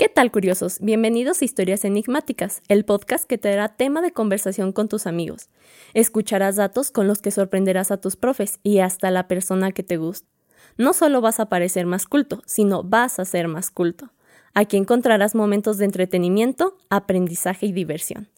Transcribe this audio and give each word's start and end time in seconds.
¿Qué 0.00 0.08
tal 0.08 0.30
curiosos? 0.30 0.78
Bienvenidos 0.80 1.42
a 1.42 1.44
Historias 1.44 1.84
Enigmáticas, 1.84 2.62
el 2.68 2.84
podcast 2.84 3.28
que 3.28 3.36
te 3.36 3.48
dará 3.48 3.74
tema 3.74 4.00
de 4.00 4.12
conversación 4.12 4.70
con 4.70 4.88
tus 4.88 5.08
amigos. 5.08 5.48
Escucharás 5.92 6.54
datos 6.54 6.92
con 6.92 7.08
los 7.08 7.20
que 7.20 7.32
sorprenderás 7.32 7.90
a 7.90 8.00
tus 8.00 8.14
profes 8.14 8.60
y 8.62 8.78
hasta 8.78 9.10
la 9.10 9.26
persona 9.26 9.72
que 9.72 9.82
te 9.82 9.96
gusta. 9.96 10.28
No 10.76 10.92
solo 10.92 11.20
vas 11.20 11.40
a 11.40 11.48
parecer 11.48 11.84
más 11.84 12.06
culto, 12.06 12.42
sino 12.46 12.84
vas 12.84 13.18
a 13.18 13.24
ser 13.24 13.48
más 13.48 13.72
culto. 13.72 14.12
Aquí 14.54 14.76
encontrarás 14.76 15.34
momentos 15.34 15.78
de 15.78 15.86
entretenimiento, 15.86 16.78
aprendizaje 16.90 17.66
y 17.66 17.72
diversión. 17.72 18.28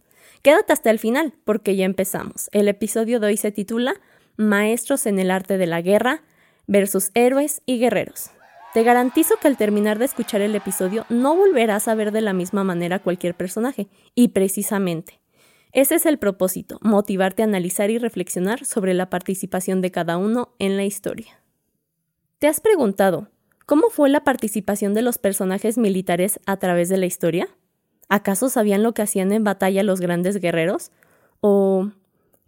Quédate 0.40 0.72
hasta 0.72 0.90
el 0.90 0.98
final, 0.98 1.34
porque 1.44 1.76
ya 1.76 1.84
empezamos. 1.84 2.48
El 2.52 2.68
episodio 2.68 3.20
de 3.20 3.26
hoy 3.26 3.36
se 3.36 3.52
titula 3.52 4.00
Maestros 4.38 5.04
en 5.04 5.18
el 5.18 5.30
arte 5.30 5.58
de 5.58 5.66
la 5.66 5.82
guerra 5.82 6.22
versus 6.66 7.10
héroes 7.12 7.60
y 7.66 7.78
guerreros. 7.78 8.30
Te 8.72 8.84
garantizo 8.84 9.34
que 9.40 9.48
al 9.48 9.56
terminar 9.56 9.98
de 9.98 10.04
escuchar 10.04 10.42
el 10.42 10.54
episodio 10.54 11.04
no 11.08 11.34
volverás 11.34 11.88
a 11.88 11.94
ver 11.96 12.12
de 12.12 12.20
la 12.20 12.32
misma 12.32 12.62
manera 12.62 13.00
cualquier 13.00 13.34
personaje, 13.34 13.88
y 14.14 14.28
precisamente. 14.28 15.20
Ese 15.72 15.96
es 15.96 16.06
el 16.06 16.18
propósito, 16.18 16.78
motivarte 16.80 17.42
a 17.42 17.46
analizar 17.46 17.90
y 17.90 17.98
reflexionar 17.98 18.64
sobre 18.64 18.94
la 18.94 19.10
participación 19.10 19.80
de 19.80 19.90
cada 19.90 20.18
uno 20.18 20.54
en 20.60 20.76
la 20.76 20.84
historia. 20.84 21.42
¿Te 22.38 22.46
has 22.46 22.60
preguntado 22.60 23.28
cómo 23.66 23.90
fue 23.90 24.08
la 24.08 24.22
participación 24.22 24.94
de 24.94 25.02
los 25.02 25.18
personajes 25.18 25.76
militares 25.76 26.38
a 26.46 26.56
través 26.56 26.88
de 26.88 26.96
la 26.96 27.06
historia? 27.06 27.48
¿Acaso 28.08 28.48
sabían 28.48 28.84
lo 28.84 28.94
que 28.94 29.02
hacían 29.02 29.32
en 29.32 29.42
batalla 29.42 29.82
los 29.82 30.00
grandes 30.00 30.38
guerreros? 30.38 30.92
¿O 31.40 31.90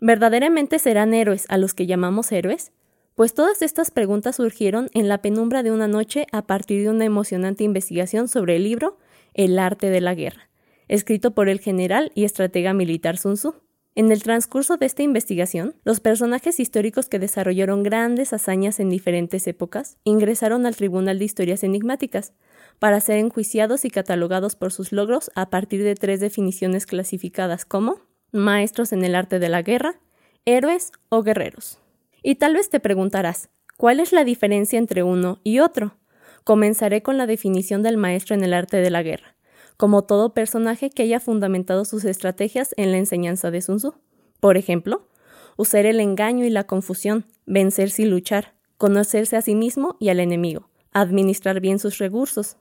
verdaderamente 0.00 0.78
serán 0.78 1.14
héroes 1.14 1.46
a 1.48 1.58
los 1.58 1.74
que 1.74 1.86
llamamos 1.86 2.30
héroes? 2.30 2.72
Pues 3.14 3.34
todas 3.34 3.60
estas 3.60 3.90
preguntas 3.90 4.36
surgieron 4.36 4.88
en 4.94 5.06
la 5.06 5.20
penumbra 5.20 5.62
de 5.62 5.70
una 5.70 5.86
noche 5.86 6.26
a 6.32 6.46
partir 6.46 6.82
de 6.82 6.88
una 6.88 7.04
emocionante 7.04 7.62
investigación 7.62 8.26
sobre 8.26 8.56
el 8.56 8.64
libro 8.64 8.96
El 9.34 9.58
arte 9.58 9.90
de 9.90 10.00
la 10.00 10.14
guerra, 10.14 10.48
escrito 10.88 11.34
por 11.34 11.50
el 11.50 11.60
general 11.60 12.10
y 12.14 12.24
estratega 12.24 12.72
militar 12.72 13.18
Sun 13.18 13.34
Tzu. 13.34 13.54
En 13.94 14.10
el 14.10 14.22
transcurso 14.22 14.78
de 14.78 14.86
esta 14.86 15.02
investigación, 15.02 15.74
los 15.84 16.00
personajes 16.00 16.58
históricos 16.58 17.10
que 17.10 17.18
desarrollaron 17.18 17.82
grandes 17.82 18.32
hazañas 18.32 18.80
en 18.80 18.88
diferentes 18.88 19.46
épocas 19.46 19.98
ingresaron 20.04 20.64
al 20.64 20.76
Tribunal 20.76 21.18
de 21.18 21.26
Historias 21.26 21.62
Enigmáticas 21.62 22.32
para 22.78 22.98
ser 23.02 23.18
enjuiciados 23.18 23.84
y 23.84 23.90
catalogados 23.90 24.56
por 24.56 24.72
sus 24.72 24.90
logros 24.90 25.30
a 25.34 25.50
partir 25.50 25.82
de 25.82 25.94
tres 25.96 26.20
definiciones 26.20 26.86
clasificadas 26.86 27.66
como 27.66 27.98
maestros 28.32 28.94
en 28.94 29.04
el 29.04 29.14
arte 29.14 29.38
de 29.38 29.50
la 29.50 29.60
guerra, 29.60 30.00
héroes 30.46 30.92
o 31.10 31.22
guerreros. 31.22 31.81
Y 32.22 32.36
tal 32.36 32.54
vez 32.54 32.70
te 32.70 32.80
preguntarás, 32.80 33.50
¿cuál 33.76 34.00
es 34.00 34.12
la 34.12 34.24
diferencia 34.24 34.78
entre 34.78 35.02
uno 35.02 35.40
y 35.42 35.58
otro? 35.58 35.96
Comenzaré 36.44 37.02
con 37.02 37.18
la 37.18 37.26
definición 37.26 37.82
del 37.82 37.96
maestro 37.96 38.34
en 38.34 38.44
el 38.44 38.54
arte 38.54 38.78
de 38.78 38.90
la 38.90 39.02
guerra, 39.02 39.36
como 39.76 40.04
todo 40.04 40.34
personaje 40.34 40.90
que 40.90 41.02
haya 41.02 41.20
fundamentado 41.20 41.84
sus 41.84 42.04
estrategias 42.04 42.74
en 42.76 42.92
la 42.92 42.98
enseñanza 42.98 43.50
de 43.50 43.60
Sun 43.60 43.78
Tzu. 43.78 43.94
Por 44.40 44.56
ejemplo, 44.56 45.08
usar 45.56 45.86
el 45.86 46.00
engaño 46.00 46.44
y 46.44 46.50
la 46.50 46.66
confusión, 46.66 47.26
vencer 47.46 47.90
sin 47.90 48.10
luchar, 48.10 48.54
conocerse 48.76 49.36
a 49.36 49.42
sí 49.42 49.54
mismo 49.54 49.96
y 50.00 50.08
al 50.08 50.20
enemigo, 50.20 50.68
administrar 50.92 51.60
bien 51.60 51.78
sus 51.78 51.98
recursos, 51.98 52.56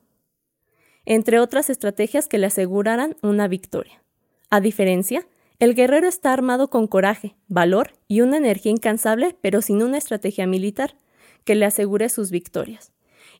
entre 1.06 1.40
otras 1.40 1.70
estrategias 1.70 2.28
que 2.28 2.38
le 2.38 2.48
aseguraran 2.48 3.16
una 3.22 3.48
victoria. 3.48 4.04
A 4.50 4.60
diferencia, 4.60 5.26
el 5.62 5.76
guerrero 5.76 6.08
está 6.08 6.34
armado 6.34 6.72
con 6.72 6.88
coraje, 6.88 7.36
valor 7.48 7.92
y 8.08 8.22
una 8.22 8.38
energía 8.38 8.72
incansable, 8.72 9.38
pero 9.42 9.62
sin 9.62 9.84
una 9.84 10.00
estrategia 10.00 10.48
militar 10.48 10.96
que 11.44 11.54
le 11.54 11.68
asegure 11.68 12.10
sus 12.10 12.32
victorias. 12.32 12.92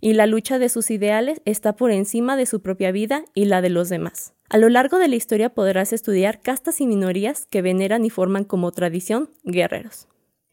Y 0.02 0.14
la 0.14 0.28
lucha 0.28 0.60
de 0.60 0.70
sus 0.70 0.92
ideales 0.92 1.42
está 1.46 1.76
por 1.76 1.90
encima 1.90 2.38
de 2.38 2.46
su 2.46 2.62
propia 2.62 2.92
vida 2.92 3.24
y 3.34 3.46
la 3.46 3.64
de 3.64 3.72
los 3.72 3.90
demás. 3.90 4.36
A 4.50 4.60
lo 4.60 4.70
largo 4.70 5.00
de 5.00 5.08
la 5.08 5.16
historia 5.16 5.50
podrás 5.50 5.94
estudiar 5.94 6.42
castas 6.42 6.80
y 6.80 6.86
minorías 6.86 7.48
que 7.48 7.64
veneran 7.64 8.06
y 8.06 8.12
forman 8.12 8.44
como 8.44 8.72
tradición 8.72 9.32
guerreros. 9.44 10.08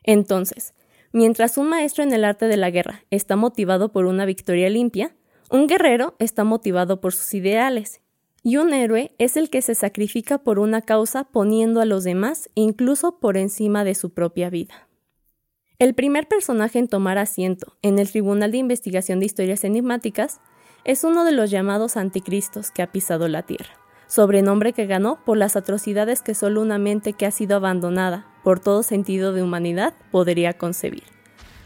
Entonces, 0.05 0.73
mientras 1.13 1.59
un 1.59 1.69
maestro 1.69 2.03
en 2.03 2.15
el 2.15 2.25
arte 2.25 2.49
de 2.49 2.57
la 2.57 2.71
guerra 2.71 3.05
está 3.11 3.37
motivado 3.37 3.93
por 3.93 4.07
una 4.07 4.25
victoria 4.25 4.71
limpia, 4.71 5.15
un 5.51 5.67
guerrero 5.67 6.15
está 6.19 6.45
motivado 6.45 7.03
por 7.03 7.13
sus 7.13 7.35
ideales 7.35 8.01
y 8.49 8.57
un 8.57 8.73
héroe 8.73 9.13
es 9.19 9.37
el 9.37 9.51
que 9.51 9.61
se 9.61 9.75
sacrifica 9.75 10.39
por 10.39 10.59
una 10.59 10.81
causa 10.81 11.25
poniendo 11.25 11.83
a 11.83 11.85
los 11.85 12.03
demás 12.03 12.49
incluso 12.55 13.19
por 13.19 13.37
encima 13.37 13.85
de 13.85 13.95
su 13.95 14.15
propia 14.15 14.49
vida. 14.49 14.89
El 15.79 15.95
primer 15.95 16.29
personaje 16.29 16.79
en 16.79 16.89
tomar 16.89 17.19
asiento 17.19 17.77
en 17.83 17.99
el 17.99 18.11
Tribunal 18.11 18.51
de 18.51 18.57
Investigación 18.57 19.21
de 19.21 19.27
Historias 19.27 19.65
Enigmáticas 19.65 20.41
es 20.85 21.05
uno 21.05 21.27
de 21.27 21.33
los 21.33 21.51
llamados 21.51 21.99
anticristos 21.99 22.71
que 22.71 22.81
ha 22.81 22.91
pisado 22.91 23.29
la 23.29 23.43
Tierra, 23.43 23.75
sobrenombre 24.07 24.73
que 24.73 24.87
ganó 24.87 25.23
por 25.27 25.37
las 25.37 25.55
atrocidades 25.55 26.23
que 26.23 26.35
solo 26.35 26.63
una 26.63 26.79
mente 26.79 27.13
que 27.13 27.27
ha 27.27 27.31
sido 27.31 27.57
abandonada 27.57 28.29
por 28.45 28.61
todo 28.61 28.83
sentido 28.83 29.35
de 29.35 29.43
humanidad 29.43 29.93
podría 30.11 30.55
concebir. 30.55 31.05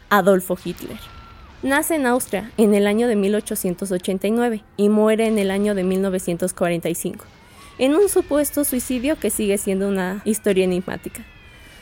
Adolfo 0.09 0.57
Hitler. 0.61 1.12
Nace 1.63 1.95
en 1.95 2.05
Austria 2.05 2.51
en 2.57 2.73
el 2.73 2.85
año 2.87 3.07
de 3.07 3.15
1889 3.15 4.63
y 4.75 4.89
muere 4.89 5.27
en 5.27 5.39
el 5.39 5.49
año 5.49 5.73
de 5.75 5.85
1945, 5.85 7.23
en 7.77 7.95
un 7.95 8.09
supuesto 8.09 8.65
suicidio 8.65 9.17
que 9.17 9.29
sigue 9.29 9.57
siendo 9.57 9.87
una 9.87 10.21
historia 10.25 10.65
enigmática. 10.65 11.23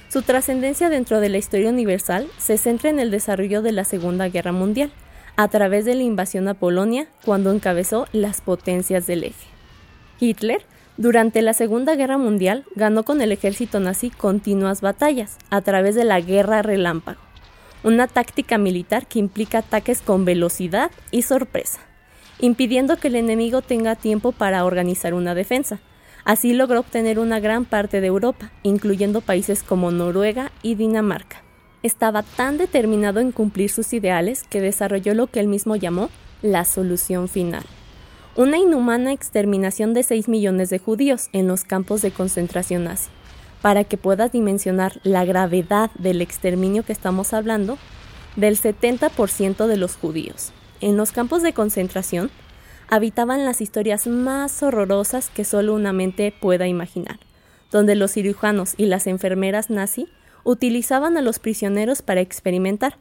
Su 0.08 0.22
trascendencia 0.22 0.90
dentro 0.90 1.20
de 1.20 1.30
la 1.30 1.40
historia 1.40 1.72
universal 1.72 2.28
se 2.38 2.60
centra 2.60 2.92
en 2.92 3.00
el 3.00 3.10
desarrollo 3.10 3.64
de 3.64 3.72
la 3.72 3.84
Segunda 3.84 4.30
Guerra 4.30 4.52
Mundial, 4.52 4.92
a 5.36 5.48
través 5.48 5.84
de 5.86 5.96
la 5.96 6.04
invasión 6.04 6.48
a 6.48 6.54
Polonia 6.54 7.08
cuando 7.26 7.52
encabezó 7.52 8.06
las 8.12 8.40
potencias 8.40 9.08
del 9.08 9.24
eje. 9.24 9.48
Hitler, 10.20 10.62
durante 10.98 11.42
la 11.42 11.54
Segunda 11.54 11.96
Guerra 11.96 12.20
Mundial, 12.20 12.66
ganó 12.76 13.02
con 13.02 13.20
el 13.20 13.32
ejército 13.32 13.80
nazi 13.80 14.12
continuas 14.12 14.82
batallas 14.82 15.40
a 15.50 15.62
través 15.62 15.96
de 15.96 16.04
la 16.04 16.22
Guerra 16.22 16.62
Relámpago 16.62 17.31
una 17.84 18.08
táctica 18.08 18.58
militar 18.58 19.08
que 19.08 19.20
implica 19.20 19.60
ataques 19.60 20.02
con 20.02 20.26
velocidad 20.26 20.92
y 21.12 21.24
sorpresa, 21.24 21.80
impidiendo 22.40 22.98
que 22.98 23.08
el 23.08 23.16
enemigo 23.16 23.62
tenga 23.62 23.96
tiempo 23.96 24.32
para 24.32 24.66
organizar 24.66 25.14
una 25.14 25.34
defensa. 25.36 25.80
Así 26.24 26.54
logró 26.54 26.82
obtener 26.82 27.18
una 27.18 27.40
gran 27.40 27.66
parte 27.66 28.00
de 28.00 28.08
Europa, 28.08 28.52
incluyendo 28.62 29.22
países 29.22 29.64
como 29.64 29.90
Noruega 29.92 30.52
y 30.62 30.76
Dinamarca. 30.76 31.44
Estaba 31.82 32.22
tan 32.22 32.60
determinado 32.60 33.20
en 33.20 33.32
cumplir 33.32 33.72
sus 33.72 33.92
ideales 33.94 34.44
que 34.44 34.62
desarrolló 34.62 35.16
lo 35.16 35.28
que 35.28 35.40
él 35.40 35.48
mismo 35.48 35.76
llamó 35.76 36.10
la 36.44 36.64
solución 36.64 37.28
final. 37.28 37.64
Una 38.36 38.58
inhumana 38.58 39.12
exterminación 39.12 39.96
de 39.96 40.04
6 40.04 40.28
millones 40.30 40.70
de 40.70 40.78
judíos 40.78 41.30
en 41.34 41.48
los 41.48 41.64
campos 41.64 42.04
de 42.04 42.12
concentración 42.12 42.84
nazi 42.84 43.10
para 43.62 43.84
que 43.84 43.98
puedas 43.98 44.32
dimensionar 44.32 45.00
la 45.04 45.26
gravedad 45.26 45.92
del 46.00 46.22
exterminio 46.22 46.84
que 46.84 46.94
estamos 46.94 47.34
hablando, 47.34 47.78
del 48.36 48.58
70% 48.58 49.68
de 49.68 49.78
los 49.78 49.96
judíos. 49.96 50.52
En 50.80 50.98
los 50.98 51.12
campos 51.12 51.44
de 51.44 51.54
concentración 51.54 52.32
habitaban 52.90 53.46
las 53.46 53.62
historias 53.62 54.08
más 54.08 54.64
horrorosas 54.64 55.30
que 55.30 55.46
solo 55.46 55.74
una 55.74 55.94
mente 55.94 56.34
pueda 56.40 56.68
imaginar, 56.68 57.20
donde 57.72 57.96
los 57.96 58.12
cirujanos 58.12 58.74
y 58.78 58.86
las 58.86 59.08
enfermeras 59.08 59.70
nazi 59.70 60.08
utilizaban 60.44 61.18
a 61.18 61.22
los 61.22 61.40
prisioneros 61.40 62.02
para 62.02 62.22
experimentar, 62.22 62.98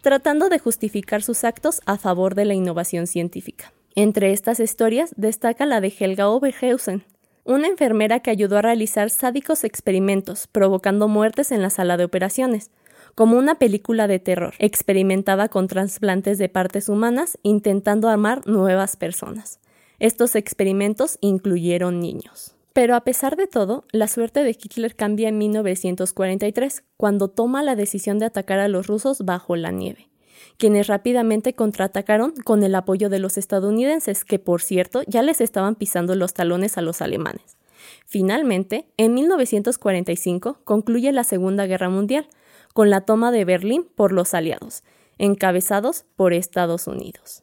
tratando 0.00 0.48
de 0.48 0.58
justificar 0.58 1.22
sus 1.22 1.44
actos 1.44 1.80
a 1.86 1.98
favor 1.98 2.34
de 2.34 2.44
la 2.44 2.54
innovación 2.54 3.06
científica. 3.06 3.72
Entre 3.94 4.32
estas 4.32 4.60
historias 4.60 5.12
destaca 5.16 5.66
la 5.66 5.80
de 5.80 5.92
Helga 5.98 6.28
Oberhausen, 6.28 7.04
una 7.48 7.66
enfermera 7.66 8.20
que 8.20 8.30
ayudó 8.30 8.58
a 8.58 8.62
realizar 8.62 9.08
sádicos 9.08 9.64
experimentos, 9.64 10.46
provocando 10.46 11.08
muertes 11.08 11.50
en 11.50 11.62
la 11.62 11.70
sala 11.70 11.96
de 11.96 12.04
operaciones, 12.04 12.70
como 13.14 13.38
una 13.38 13.54
película 13.54 14.06
de 14.06 14.18
terror. 14.18 14.54
Experimentaba 14.58 15.48
con 15.48 15.66
trasplantes 15.66 16.36
de 16.36 16.50
partes 16.50 16.90
humanas, 16.90 17.38
intentando 17.42 18.10
armar 18.10 18.46
nuevas 18.46 18.96
personas. 18.96 19.60
Estos 19.98 20.36
experimentos 20.36 21.16
incluyeron 21.22 22.00
niños. 22.00 22.54
Pero 22.74 22.94
a 22.94 23.00
pesar 23.00 23.34
de 23.36 23.46
todo, 23.46 23.84
la 23.92 24.08
suerte 24.08 24.44
de 24.44 24.50
Hitler 24.50 24.94
cambia 24.94 25.30
en 25.30 25.38
1943, 25.38 26.84
cuando 26.98 27.28
toma 27.28 27.62
la 27.62 27.76
decisión 27.76 28.18
de 28.18 28.26
atacar 28.26 28.58
a 28.60 28.68
los 28.68 28.86
rusos 28.86 29.24
bajo 29.24 29.56
la 29.56 29.72
nieve 29.72 30.08
quienes 30.56 30.86
rápidamente 30.86 31.54
contraatacaron 31.54 32.32
con 32.44 32.62
el 32.62 32.74
apoyo 32.74 33.08
de 33.08 33.18
los 33.18 33.38
estadounidenses, 33.38 34.24
que 34.24 34.38
por 34.38 34.62
cierto 34.62 35.02
ya 35.06 35.22
les 35.22 35.40
estaban 35.40 35.74
pisando 35.74 36.14
los 36.14 36.34
talones 36.34 36.78
a 36.78 36.82
los 36.82 37.02
alemanes. 37.02 37.56
Finalmente, 38.06 38.88
en 38.96 39.14
1945 39.14 40.60
concluye 40.64 41.12
la 41.12 41.24
Segunda 41.24 41.66
Guerra 41.66 41.88
Mundial, 41.88 42.28
con 42.74 42.90
la 42.90 43.02
toma 43.02 43.32
de 43.32 43.44
Berlín 43.44 43.88
por 43.94 44.12
los 44.12 44.34
aliados, 44.34 44.82
encabezados 45.18 46.04
por 46.16 46.32
Estados 46.32 46.86
Unidos. 46.86 47.42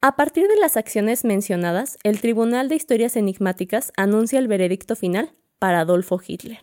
A 0.00 0.14
partir 0.14 0.46
de 0.46 0.56
las 0.56 0.76
acciones 0.76 1.24
mencionadas, 1.24 1.98
el 2.04 2.20
Tribunal 2.20 2.68
de 2.68 2.76
Historias 2.76 3.16
Enigmáticas 3.16 3.92
anuncia 3.96 4.38
el 4.38 4.46
veredicto 4.46 4.94
final 4.94 5.32
para 5.58 5.80
Adolfo 5.80 6.20
Hitler. 6.24 6.60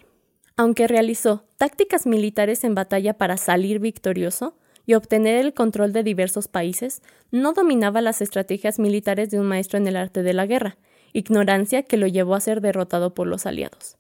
Aunque 0.56 0.88
realizó 0.88 1.44
tácticas 1.57 2.06
militares 2.06 2.63
en 2.63 2.75
batalla 2.75 3.18
para 3.18 3.36
salir 3.36 3.80
victorioso, 3.80 4.57
y 4.85 4.93
obtener 4.93 5.43
el 5.43 5.53
control 5.53 5.93
de 5.93 6.03
diversos 6.03 6.47
países, 6.47 7.01
no 7.31 7.53
dominaba 7.53 8.01
las 8.01 8.21
estrategias 8.21 8.79
militares 8.79 9.29
de 9.29 9.39
un 9.39 9.47
maestro 9.47 9.77
en 9.77 9.87
el 9.87 9.95
arte 9.95 10.23
de 10.23 10.33
la 10.33 10.45
guerra, 10.45 10.77
ignorancia 11.13 11.83
que 11.83 11.97
lo 11.97 12.07
llevó 12.07 12.35
a 12.35 12.41
ser 12.41 12.61
derrotado 12.61 13.13
por 13.13 13.27
los 13.27 13.45
aliados. 13.45 13.97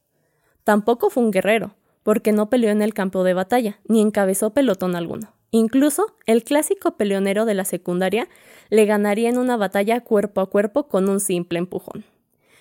Tampoco 0.63 1.09
fue 1.09 1.23
un 1.23 1.31
guerrero, 1.31 1.75
porque 2.03 2.31
no 2.31 2.49
peleó 2.49 2.69
en 2.69 2.81
el 2.81 2.93
campo 2.93 3.23
de 3.23 3.33
batalla, 3.33 3.79
ni 3.87 4.01
encabezó 4.01 4.53
pelotón 4.53 4.95
alguno. 4.95 5.33
Incluso 5.51 6.15
el 6.25 6.43
clásico 6.43 6.97
peleonero 6.97 7.45
de 7.45 7.53
la 7.53 7.65
secundaria 7.65 8.27
le 8.69 8.85
ganaría 8.85 9.29
en 9.29 9.37
una 9.37 9.57
batalla 9.57 10.01
cuerpo 10.01 10.41
a 10.41 10.49
cuerpo 10.49 10.87
con 10.87 11.07
un 11.07 11.19
simple 11.19 11.59
empujón. 11.59 12.03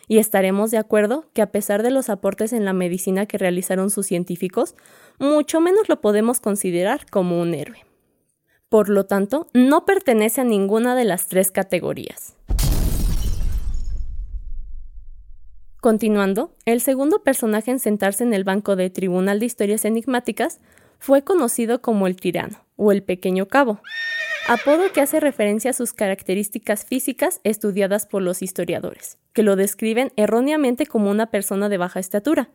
Y 0.07 0.19
estaremos 0.19 0.71
de 0.71 0.79
acuerdo 0.79 1.27
que 1.33 1.43
a 1.43 1.51
pesar 1.51 1.83
de 1.83 1.91
los 1.91 2.09
aportes 2.09 2.53
en 2.53 2.65
la 2.65 2.73
medicina 2.73 3.27
que 3.27 3.39
realizaron 3.39 3.91
sus 3.91 4.07
científicos, 4.07 4.77
mucho 5.19 5.61
menos 5.61 5.89
lo 5.89 6.01
podemos 6.01 6.41
considerar 6.41 7.07
como 7.11 7.41
un 7.41 7.55
héroe. 7.55 7.85
Por 8.75 8.89
lo 8.89 9.07
tanto, 9.07 9.47
no 9.53 9.85
pertenece 9.85 10.41
a 10.41 10.45
ninguna 10.45 10.97
de 10.97 11.05
las 11.05 11.29
tres 11.29 11.53
categorías. 11.53 12.35
Continuando, 15.81 16.57
el 16.65 16.81
segundo 16.81 17.23
personaje 17.23 17.71
en 17.71 17.79
sentarse 17.79 18.25
en 18.25 18.35
el 18.35 18.43
banco 18.43 18.75
de 18.75 18.91
Tribunal 18.91 19.39
de 19.39 19.47
Historias 19.47 19.85
Enigmáticas 19.85 20.61
fue 20.99 21.23
conocido 21.23 21.83
como 21.83 22.09
el 22.09 22.17
tirano 22.17 22.67
o 22.75 22.91
el 22.91 23.05
pequeño 23.05 23.47
cabo, 23.47 23.79
apodo 24.49 24.91
que 24.93 25.03
hace 25.03 25.21
referencia 25.21 25.71
a 25.71 25.75
sus 25.75 25.93
características 25.93 26.85
físicas 26.85 27.41
estudiadas 27.45 28.07
por 28.07 28.23
los 28.23 28.43
historiadores, 28.43 29.19
que 29.33 29.45
lo 29.45 29.55
describen 29.55 30.11
erróneamente 30.17 30.87
como 30.87 31.13
una 31.13 31.27
persona 31.27 31.69
de 31.69 31.79
baja 31.79 32.01
estatura, 32.01 32.51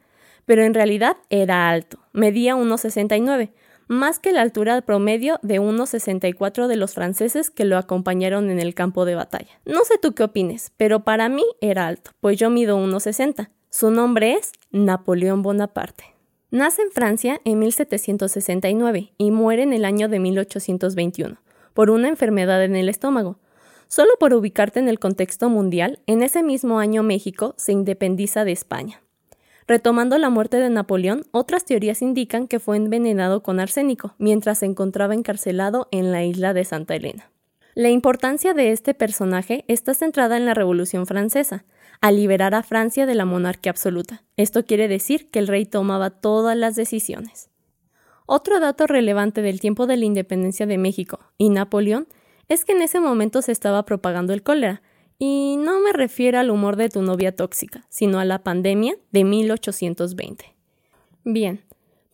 pero 0.45 0.66
en 0.66 0.74
realidad 0.74 1.16
era 1.30 1.69
alto, 1.69 2.00
medía 2.12 2.57
1,69, 2.57 3.51
más 3.90 4.20
que 4.20 4.32
la 4.32 4.42
altura 4.42 4.80
promedio 4.84 5.40
de 5.42 5.60
1,64 5.60 6.68
de 6.68 6.76
los 6.76 6.94
franceses 6.94 7.50
que 7.50 7.66
lo 7.66 7.76
acompañaron 7.76 8.52
en 8.52 8.60
el 8.60 8.76
campo 8.76 9.04
de 9.04 9.16
batalla. 9.16 9.50
No 9.66 9.84
sé 9.84 9.98
tú 10.02 10.14
qué 10.14 10.24
opines, 10.24 10.72
pero 10.78 11.04
para 11.04 11.28
mí 11.28 11.44
era 11.60 11.88
alto, 11.88 12.12
pues 12.22 12.38
yo 12.38 12.52
mido 12.52 12.78
1,60. 12.78 13.50
Su 13.72 13.90
nombre 13.90 14.34
es 14.34 14.52
Napoleón 14.70 15.42
Bonaparte. 15.42 16.16
Nace 16.52 16.84
en 16.84 16.92
Francia 16.92 17.42
en 17.46 17.58
1769 17.58 19.14
y 19.18 19.32
muere 19.32 19.64
en 19.64 19.74
el 19.74 19.86
año 19.86 20.08
de 20.08 20.20
1821 20.20 21.42
por 21.74 21.90
una 21.90 22.10
enfermedad 22.10 22.64
en 22.64 22.76
el 22.76 22.90
estómago. 22.90 23.40
Solo 23.88 24.12
por 24.20 24.36
ubicarte 24.36 24.80
en 24.80 24.88
el 24.88 25.00
contexto 25.00 25.50
mundial, 25.50 26.00
en 26.06 26.22
ese 26.22 26.44
mismo 26.44 26.80
año 26.80 27.02
México 27.02 27.56
se 27.58 27.72
independiza 27.72 28.46
de 28.46 28.52
España. 28.52 29.02
Retomando 29.69 30.18
la 30.18 30.31
muerte 30.31 30.57
de 30.57 30.71
Napoleón, 30.71 31.27
otras 31.30 31.63
teorías 31.63 32.01
indican 32.01 32.48
que 32.48 32.60
fue 32.60 32.75
envenenado 32.75 33.44
con 33.44 33.60
arsénico 33.60 34.16
mientras 34.18 34.57
se 34.57 34.66
encontraba 34.66 35.13
encarcelado 35.13 35.88
en 35.92 36.12
la 36.12 36.24
isla 36.24 36.56
de 36.56 36.66
Santa 36.66 36.95
Elena. 36.95 37.30
La 37.75 37.89
importancia 37.89 38.56
de 38.56 38.71
este 38.71 38.95
personaje 38.95 39.66
está 39.68 39.94
centrada 39.94 40.38
en 40.38 40.48
la 40.48 40.56
Revolución 40.56 41.06
Francesa, 41.06 41.66
al 42.01 42.16
liberar 42.16 42.56
a 42.56 42.63
Francia 42.63 43.06
de 43.06 43.13
la 43.13 43.25
monarquía 43.25 43.71
absoluta. 43.71 44.24
Esto 44.38 44.66
quiere 44.66 44.88
decir 44.88 45.30
que 45.30 45.38
el 45.38 45.48
rey 45.48 45.68
tomaba 45.68 46.10
todas 46.10 46.57
las 46.57 46.75
decisiones. 46.75 47.51
Otro 48.25 48.60
dato 48.60 48.88
relevante 48.88 49.44
del 49.44 49.60
tiempo 49.60 49.86
de 49.86 49.98
la 49.98 50.06
independencia 50.06 50.66
de 50.66 50.80
México 50.80 51.19
y 51.38 51.50
Napoleón 51.50 52.07
es 52.48 52.66
que 52.66 52.71
en 52.71 52.81
ese 52.81 53.00
momento 53.00 53.44
se 53.44 53.51
estaba 53.51 53.86
propagando 53.86 54.33
el 54.33 54.42
cólera, 54.42 54.81
y 55.19 55.57
no 55.60 55.81
me 55.81 55.92
refiero 55.92 56.39
al 56.39 56.50
humor 56.50 56.77
de 56.77 56.88
tu 56.88 57.01
novia 57.01 57.36
tóxica, 57.36 57.86
sino 57.89 58.19
a 58.19 58.25
la 58.25 58.42
pandemia 58.42 58.95
de 59.12 59.25
1820. 59.25 60.56
Bien, 61.25 61.62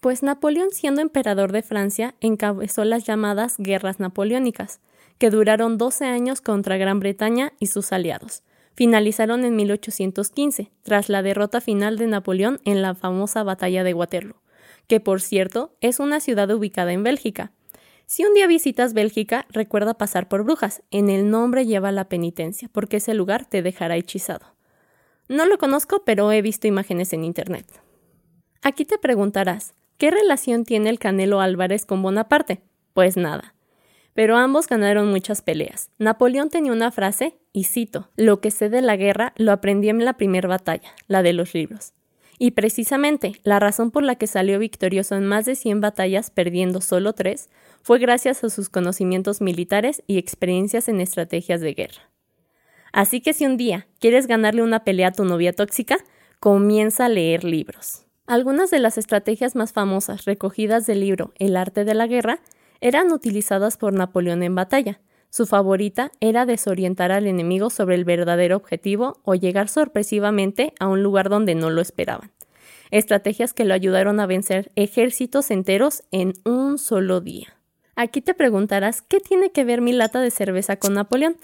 pues 0.02 0.24
Napoleón 0.24 0.72
siendo 0.72 1.02
emperador 1.02 1.52
de 1.52 1.62
Francia 1.62 2.16
encabezó 2.20 2.84
las 2.84 3.06
llamadas 3.06 3.56
guerras 3.60 4.00
napoleónicas, 4.00 4.82
que 5.20 5.30
duraron 5.30 5.78
12 5.78 6.06
años 6.06 6.42
contra 6.42 6.78
Gran 6.78 7.00
Bretaña 7.00 7.54
y 7.60 7.68
sus 7.68 7.94
aliados. 7.94 8.44
Finalizaron 8.74 9.46
en 9.46 9.56
1815, 9.56 10.72
tras 10.84 11.08
la 11.08 11.22
derrota 11.22 11.62
final 11.62 11.98
de 11.98 12.08
Napoleón 12.08 12.60
en 12.66 12.82
la 12.82 12.94
famosa 12.94 13.44
batalla 13.44 13.84
de 13.84 13.94
Waterloo, 13.94 14.42
que 14.88 15.00
por 15.00 15.22
cierto 15.22 15.76
es 15.80 16.00
una 16.00 16.20
ciudad 16.20 16.52
ubicada 16.52 16.92
en 16.92 17.04
Bélgica, 17.04 17.52
si 18.08 18.24
un 18.24 18.34
día 18.34 18.48
visitas 18.48 18.94
Bélgica, 18.94 19.46
recuerda 19.50 19.96
pasar 19.96 20.28
por 20.28 20.44
Brujas. 20.44 20.84
En 20.92 21.10
el 21.10 21.30
nombre 21.30 21.66
lleva 21.66 21.92
la 21.92 22.08
penitencia, 22.08 22.70
porque 22.72 22.98
ese 22.98 23.14
lugar 23.14 23.46
te 23.46 23.62
dejará 23.62 23.96
hechizado. 23.96 24.56
No 25.28 25.46
lo 25.46 25.58
conozco, 25.58 26.04
pero 26.06 26.32
he 26.32 26.42
visto 26.42 26.68
imágenes 26.68 27.14
en 27.14 27.24
Internet. 27.24 27.66
Aquí 28.62 28.86
te 28.86 29.00
preguntarás, 29.00 29.74
¿qué 29.98 30.12
relación 30.12 30.66
tiene 30.66 30.90
el 30.90 31.00
Canelo 31.00 31.42
Álvarez 31.42 31.86
con 31.86 32.04
Bonaparte? 32.04 32.62
Pues 32.94 33.18
nada. 33.18 33.56
Pero 34.14 34.38
ambos 34.38 34.68
ganaron 34.68 35.10
muchas 35.10 35.42
peleas. 35.42 35.90
Napoleón 35.98 36.50
tenía 36.50 36.72
una 36.72 36.92
frase, 36.92 37.38
y 37.54 37.66
cito, 37.66 38.10
lo 38.16 38.40
que 38.40 38.52
sé 38.52 38.70
de 38.70 38.82
la 38.82 38.96
guerra 38.96 39.34
lo 39.36 39.52
aprendí 39.52 39.90
en 39.90 40.06
la 40.06 40.14
primera 40.14 40.48
batalla, 40.48 40.94
la 41.08 41.24
de 41.24 41.34
los 41.34 41.54
libros. 41.54 41.94
Y 42.38 42.52
precisamente, 42.52 43.34
la 43.44 43.60
razón 43.60 43.92
por 43.92 44.04
la 44.04 44.16
que 44.16 44.28
salió 44.28 44.60
victorioso 44.60 45.16
en 45.16 45.26
más 45.26 45.46
de 45.46 45.56
100 45.56 45.82
batallas 45.82 46.30
perdiendo 46.30 46.82
solo 46.82 47.14
tres 47.14 47.50
fue 47.82 48.00
gracias 48.00 48.44
a 48.44 48.50
sus 48.50 48.70
conocimientos 48.70 49.42
militares 49.42 50.04
y 50.08 50.18
experiencias 50.18 50.90
en 50.90 51.02
estrategias 51.02 51.62
de 51.62 51.74
guerra. 51.74 52.10
Así 52.92 53.22
que 53.22 53.34
si 53.34 53.46
un 53.46 53.58
día 53.58 53.88
quieres 54.00 54.28
ganarle 54.28 54.64
una 54.64 54.84
pelea 54.84 55.10
a 55.10 55.12
tu 55.12 55.26
novia 55.26 55.54
tóxica, 55.54 55.98
comienza 56.40 57.06
a 57.06 57.10
leer 57.10 57.44
libros. 57.44 58.06
Algunas 58.28 58.72
de 58.72 58.80
las 58.80 58.98
estrategias 58.98 59.56
más 59.56 59.72
famosas 59.72 60.26
recogidas 60.26 60.86
del 60.86 61.02
libro 61.02 61.34
El 61.38 61.58
arte 61.58 61.86
de 61.86 61.94
la 61.94 62.08
guerra 62.08 62.40
eran 62.82 63.12
utilizadas 63.12 63.78
por 63.78 63.94
Napoleón 63.94 64.44
en 64.44 64.56
batalla. 64.56 65.00
Su 65.36 65.46
favorita 65.46 66.14
era 66.22 66.46
desorientar 66.46 67.12
al 67.12 67.28
enemigo 67.28 67.70
sobre 67.70 67.96
el 67.96 68.06
verdadero 68.06 68.56
objetivo 68.56 69.20
o 69.26 69.36
llegar 69.36 69.68
sorpresivamente 69.68 70.74
a 70.80 70.88
un 70.88 71.04
lugar 71.04 71.28
donde 71.28 71.56
no 71.56 71.70
lo 71.70 71.82
esperaban. 71.82 72.32
Estrategias 72.90 73.52
que 73.52 73.66
lo 73.66 73.74
ayudaron 73.74 74.22
a 74.22 74.28
vencer 74.28 74.72
ejércitos 74.78 75.52
enteros 75.52 76.04
en 76.12 76.36
un 76.46 76.78
solo 76.78 77.20
día. 77.20 77.58
Aquí 77.98 78.22
te 78.22 78.34
preguntarás, 78.34 79.02
¿qué 79.02 79.20
tiene 79.20 79.52
que 79.52 79.66
ver 79.66 79.82
mi 79.82 79.92
lata 79.92 80.22
de 80.22 80.32
cerveza 80.32 80.78
con 80.78 80.94
Napoleón? 80.94 81.36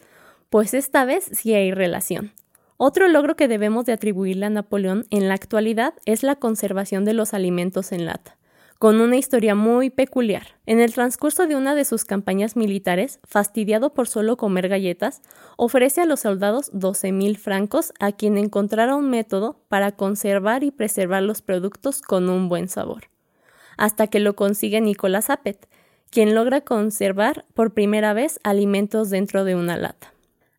Pues 0.50 0.74
esta 0.74 1.04
vez 1.04 1.26
sí 1.34 1.54
hay 1.54 1.74
relación. 1.74 2.32
Otro 2.78 3.10
logro 3.10 3.36
que 3.36 3.50
debemos 3.50 3.84
de 3.84 3.92
atribuirle 3.92 4.46
a 4.46 4.50
Napoleón 4.50 5.06
en 5.10 5.28
la 5.28 5.34
actualidad 5.34 5.96
es 6.06 6.24
la 6.24 6.38
conservación 6.38 7.04
de 7.04 7.14
los 7.14 7.34
alimentos 7.34 7.92
en 7.92 8.06
lata, 8.06 8.38
con 8.82 9.00
una 9.00 9.16
historia 9.16 9.54
muy 9.54 9.92
peculiar. 9.92 10.56
En 10.66 10.80
el 10.80 10.92
transcurso 10.92 11.46
de 11.46 11.56
una 11.56 11.76
de 11.76 11.86
sus 11.86 12.04
campañas 12.04 12.56
militares, 12.56 13.20
fastidiado 13.24 13.94
por 13.94 14.08
solo 14.08 14.38
comer 14.38 14.70
galletas, 14.70 15.22
ofrece 15.56 16.02
a 16.02 16.06
los 16.06 16.22
soldados 16.22 16.74
12.000 16.74 17.38
francos 17.38 17.94
a 18.00 18.12
quien 18.12 18.40
encontrara 18.40 18.96
un 18.96 19.08
método 19.08 19.62
para 19.68 19.92
conservar 19.92 20.64
y 20.64 20.72
preservar 20.72 21.22
los 21.22 21.44
productos 21.44 22.02
con 22.02 22.28
un 22.28 22.50
buen 22.50 22.70
sabor. 22.70 23.04
Hasta 23.78 24.08
que 24.08 24.20
lo 24.20 24.36
consigue 24.36 24.82
Nicolás 24.82 25.30
Appet, 25.30 25.70
quien 26.10 26.34
logra 26.34 26.62
conservar 26.62 27.46
por 27.54 27.76
primera 27.76 28.14
vez 28.14 28.40
alimentos 28.44 29.12
dentro 29.12 29.44
de 29.44 29.54
una 29.54 29.78
lata. 29.78 30.12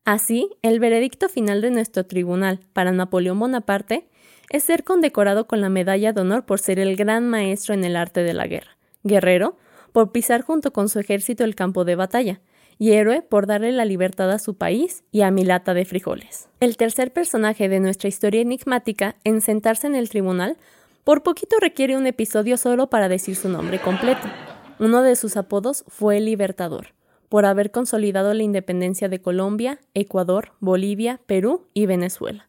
Así, 0.04 0.48
el 0.62 0.78
veredicto 0.78 1.28
final 1.28 1.60
de 1.60 1.72
nuestro 1.72 2.06
tribunal 2.06 2.60
para 2.72 2.92
Napoleón 2.92 3.40
Bonaparte 3.40 4.06
es 4.52 4.62
ser 4.64 4.84
condecorado 4.84 5.46
con 5.46 5.60
la 5.60 5.70
medalla 5.70 6.12
de 6.12 6.20
honor 6.20 6.44
por 6.44 6.60
ser 6.60 6.78
el 6.78 6.94
gran 6.94 7.28
maestro 7.28 7.74
en 7.74 7.84
el 7.84 7.96
arte 7.96 8.22
de 8.22 8.34
la 8.34 8.46
guerra, 8.46 8.76
guerrero 9.02 9.56
por 9.92 10.12
pisar 10.12 10.42
junto 10.42 10.72
con 10.72 10.88
su 10.88 11.00
ejército 11.00 11.44
el 11.44 11.54
campo 11.54 11.84
de 11.84 11.96
batalla, 11.96 12.40
y 12.78 12.92
héroe 12.92 13.22
por 13.22 13.46
darle 13.46 13.70
la 13.72 13.84
libertad 13.84 14.30
a 14.30 14.38
su 14.38 14.54
país 14.54 15.04
y 15.12 15.20
a 15.20 15.30
mi 15.30 15.44
lata 15.44 15.74
de 15.74 15.84
frijoles. 15.84 16.48
El 16.60 16.76
tercer 16.76 17.12
personaje 17.12 17.68
de 17.68 17.80
nuestra 17.80 18.08
historia 18.08 18.40
enigmática 18.40 19.16
en 19.24 19.40
sentarse 19.40 19.86
en 19.86 19.94
el 19.94 20.08
tribunal 20.08 20.56
por 21.04 21.22
poquito 21.22 21.56
requiere 21.60 21.96
un 21.96 22.06
episodio 22.06 22.56
solo 22.56 22.88
para 22.88 23.08
decir 23.08 23.36
su 23.36 23.48
nombre 23.48 23.78
completo. 23.78 24.26
Uno 24.78 25.02
de 25.02 25.16
sus 25.16 25.36
apodos 25.36 25.84
fue 25.86 26.16
el 26.16 26.24
Libertador, 26.24 26.88
por 27.28 27.46
haber 27.46 27.70
consolidado 27.70 28.34
la 28.34 28.42
independencia 28.42 29.08
de 29.08 29.20
Colombia, 29.20 29.78
Ecuador, 29.94 30.52
Bolivia, 30.60 31.20
Perú 31.26 31.68
y 31.74 31.86
Venezuela, 31.86 32.48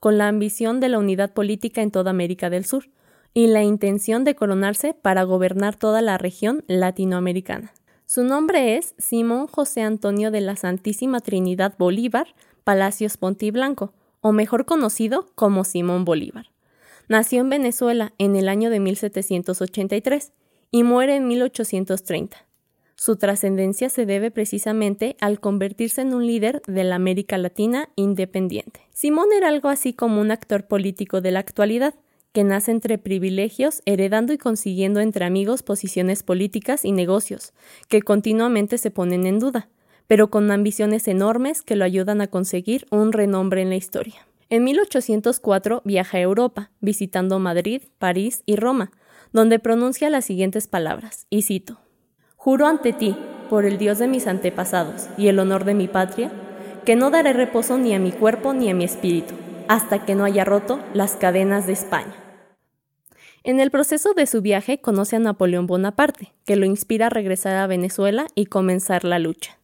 con 0.00 0.18
la 0.18 0.28
ambición 0.28 0.80
de 0.80 0.88
la 0.88 0.98
unidad 0.98 1.32
política 1.32 1.82
en 1.82 1.90
toda 1.90 2.10
América 2.10 2.50
del 2.50 2.64
Sur 2.64 2.90
y 3.34 3.46
la 3.46 3.62
intención 3.62 4.24
de 4.24 4.34
coronarse 4.34 4.94
para 4.94 5.22
gobernar 5.22 5.76
toda 5.76 6.02
la 6.02 6.18
región 6.18 6.64
latinoamericana. 6.66 7.72
Su 8.06 8.24
nombre 8.24 8.76
es 8.76 8.94
Simón 8.98 9.46
José 9.46 9.82
Antonio 9.82 10.30
de 10.30 10.40
la 10.40 10.56
Santísima 10.56 11.20
Trinidad 11.20 11.74
Bolívar 11.78 12.28
Palacios 12.64 13.16
Pontiblanco, 13.16 13.92
o 14.20 14.32
mejor 14.32 14.66
conocido 14.66 15.26
como 15.34 15.64
Simón 15.64 16.04
Bolívar. 16.04 16.50
Nació 17.08 17.40
en 17.40 17.48
Venezuela 17.48 18.12
en 18.18 18.36
el 18.36 18.48
año 18.48 18.70
de 18.70 18.80
1783 18.80 20.32
y 20.70 20.82
muere 20.82 21.16
en 21.16 21.28
1830. 21.28 22.47
Su 23.00 23.14
trascendencia 23.14 23.90
se 23.90 24.06
debe 24.06 24.32
precisamente 24.32 25.16
al 25.20 25.38
convertirse 25.38 26.00
en 26.00 26.14
un 26.14 26.26
líder 26.26 26.62
de 26.66 26.82
la 26.82 26.96
América 26.96 27.38
Latina 27.38 27.90
independiente. 27.94 28.80
Simón 28.92 29.28
era 29.36 29.46
algo 29.46 29.68
así 29.68 29.92
como 29.92 30.20
un 30.20 30.32
actor 30.32 30.66
político 30.66 31.20
de 31.20 31.30
la 31.30 31.38
actualidad, 31.38 31.94
que 32.32 32.42
nace 32.42 32.72
entre 32.72 32.98
privilegios, 32.98 33.82
heredando 33.84 34.32
y 34.32 34.38
consiguiendo 34.38 34.98
entre 34.98 35.24
amigos 35.24 35.62
posiciones 35.62 36.24
políticas 36.24 36.84
y 36.84 36.90
negocios, 36.90 37.52
que 37.88 38.02
continuamente 38.02 38.78
se 38.78 38.90
ponen 38.90 39.26
en 39.26 39.38
duda, 39.38 39.68
pero 40.08 40.28
con 40.28 40.50
ambiciones 40.50 41.06
enormes 41.06 41.62
que 41.62 41.76
lo 41.76 41.84
ayudan 41.84 42.20
a 42.20 42.26
conseguir 42.26 42.84
un 42.90 43.12
renombre 43.12 43.62
en 43.62 43.68
la 43.68 43.76
historia. 43.76 44.26
En 44.50 44.64
1804 44.64 45.82
viaja 45.84 46.18
a 46.18 46.22
Europa, 46.22 46.72
visitando 46.80 47.38
Madrid, 47.38 47.82
París 47.98 48.42
y 48.44 48.56
Roma, 48.56 48.90
donde 49.32 49.60
pronuncia 49.60 50.10
las 50.10 50.24
siguientes 50.24 50.66
palabras, 50.66 51.28
y 51.30 51.42
cito, 51.42 51.78
Juro 52.48 52.66
ante 52.66 52.94
ti, 52.94 53.14
por 53.50 53.66
el 53.66 53.76
Dios 53.76 53.98
de 53.98 54.08
mis 54.08 54.26
antepasados 54.26 55.08
y 55.18 55.28
el 55.28 55.38
honor 55.38 55.66
de 55.66 55.74
mi 55.74 55.86
patria, 55.86 56.32
que 56.86 56.96
no 56.96 57.10
daré 57.10 57.34
reposo 57.34 57.76
ni 57.76 57.92
a 57.92 57.98
mi 57.98 58.10
cuerpo 58.10 58.54
ni 58.54 58.70
a 58.70 58.74
mi 58.74 58.84
espíritu, 58.84 59.34
hasta 59.68 60.06
que 60.06 60.14
no 60.14 60.24
haya 60.24 60.46
roto 60.46 60.80
las 60.94 61.14
cadenas 61.14 61.66
de 61.66 61.74
España. 61.74 62.14
En 63.44 63.60
el 63.60 63.70
proceso 63.70 64.14
de 64.14 64.26
su 64.26 64.40
viaje 64.40 64.80
conoce 64.80 65.16
a 65.16 65.18
Napoleón 65.18 65.66
Bonaparte, 65.66 66.32
que 66.46 66.56
lo 66.56 66.64
inspira 66.64 67.08
a 67.08 67.10
regresar 67.10 67.54
a 67.56 67.66
Venezuela 67.66 68.28
y 68.34 68.46
comenzar 68.46 69.04
la 69.04 69.18
lucha. 69.18 69.58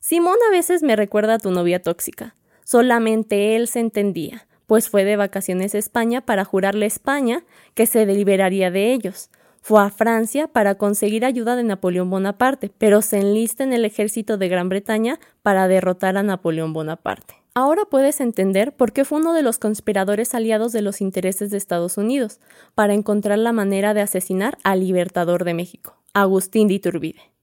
Simón 0.00 0.38
a 0.48 0.50
veces 0.50 0.82
me 0.82 0.96
recuerda 0.96 1.34
a 1.34 1.38
tu 1.38 1.52
novia 1.52 1.80
tóxica. 1.80 2.34
Solamente 2.64 3.54
él 3.54 3.68
se 3.68 3.78
entendía, 3.78 4.48
pues 4.66 4.88
fue 4.88 5.04
de 5.04 5.14
vacaciones 5.14 5.76
a 5.76 5.78
España 5.78 6.22
para 6.22 6.44
jurarle 6.44 6.86
a 6.86 6.88
España 6.88 7.44
que 7.74 7.86
se 7.86 8.04
liberaría 8.04 8.72
de 8.72 8.92
ellos, 8.92 9.30
fue 9.66 9.80
a 9.80 9.88
Francia 9.88 10.46
para 10.46 10.74
conseguir 10.74 11.24
ayuda 11.24 11.56
de 11.56 11.62
Napoleón 11.62 12.10
Bonaparte, 12.10 12.70
pero 12.76 13.00
se 13.00 13.20
enlista 13.20 13.64
en 13.64 13.72
el 13.72 13.86
ejército 13.86 14.36
de 14.36 14.48
Gran 14.50 14.68
Bretaña 14.68 15.18
para 15.40 15.68
derrotar 15.68 16.18
a 16.18 16.22
Napoleón 16.22 16.74
Bonaparte. 16.74 17.36
Ahora 17.54 17.86
puedes 17.86 18.20
entender 18.20 18.76
por 18.76 18.92
qué 18.92 19.06
fue 19.06 19.20
uno 19.20 19.32
de 19.32 19.40
los 19.40 19.58
conspiradores 19.58 20.34
aliados 20.34 20.72
de 20.72 20.82
los 20.82 21.00
intereses 21.00 21.48
de 21.48 21.56
Estados 21.56 21.96
Unidos, 21.96 22.40
para 22.74 22.92
encontrar 22.92 23.38
la 23.38 23.52
manera 23.52 23.94
de 23.94 24.02
asesinar 24.02 24.58
al 24.64 24.80
libertador 24.80 25.44
de 25.44 25.54
México, 25.54 25.96
Agustín 26.12 26.68
de 26.68 26.74
Iturbide. 26.74 27.33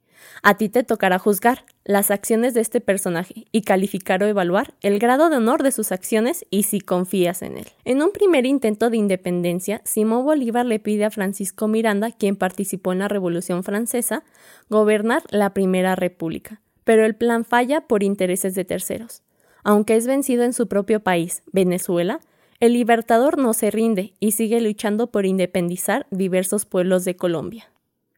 A 0.44 0.56
ti 0.56 0.70
te 0.70 0.84
tocará 0.84 1.20
juzgar 1.20 1.66
las 1.84 2.10
acciones 2.10 2.56
de 2.56 2.62
este 2.62 2.82
personaje 2.82 3.46
y 3.52 3.62
calificar 3.62 4.24
o 4.24 4.28
evaluar 4.28 4.74
el 4.82 4.98
grado 4.98 5.30
de 5.30 5.38
honor 5.38 5.62
de 5.62 5.72
sus 5.72 5.92
acciones 5.92 6.46
y 6.50 6.64
si 6.64 6.82
confías 6.82 7.44
en 7.44 7.58
él. 7.58 7.68
En 7.86 8.02
un 8.02 8.12
primer 8.12 8.48
intento 8.48 8.90
de 8.90 8.98
independencia, 8.98 9.82
Simón 9.86 10.26
Bolívar 10.26 10.66
le 10.66 10.80
pide 10.80 11.06
a 11.06 11.12
Francisco 11.12 11.68
Miranda, 11.68 12.12
quien 12.12 12.36
participó 12.36 12.92
en 12.92 13.00
la 13.00 13.08
Revolución 13.08 13.64
Francesa, 13.64 14.24
gobernar 14.68 15.22
la 15.30 15.54
Primera 15.54 15.96
República, 15.96 16.60
pero 16.84 17.06
el 17.06 17.16
plan 17.16 17.46
falla 17.46 17.82
por 17.82 18.02
intereses 18.02 18.56
de 18.56 18.66
terceros. 18.66 19.22
Aunque 19.64 19.96
es 19.96 20.08
vencido 20.08 20.44
en 20.44 20.54
su 20.54 20.68
propio 20.68 21.02
país, 21.02 21.44
Venezuela, 21.52 22.20
el 22.60 22.74
libertador 22.74 23.38
no 23.38 23.54
se 23.54 23.70
rinde 23.70 24.14
y 24.20 24.32
sigue 24.32 24.60
luchando 24.60 25.12
por 25.12 25.28
independizar 25.28 26.08
diversos 26.10 26.66
pueblos 26.66 27.06
de 27.06 27.16
Colombia. 27.16 27.72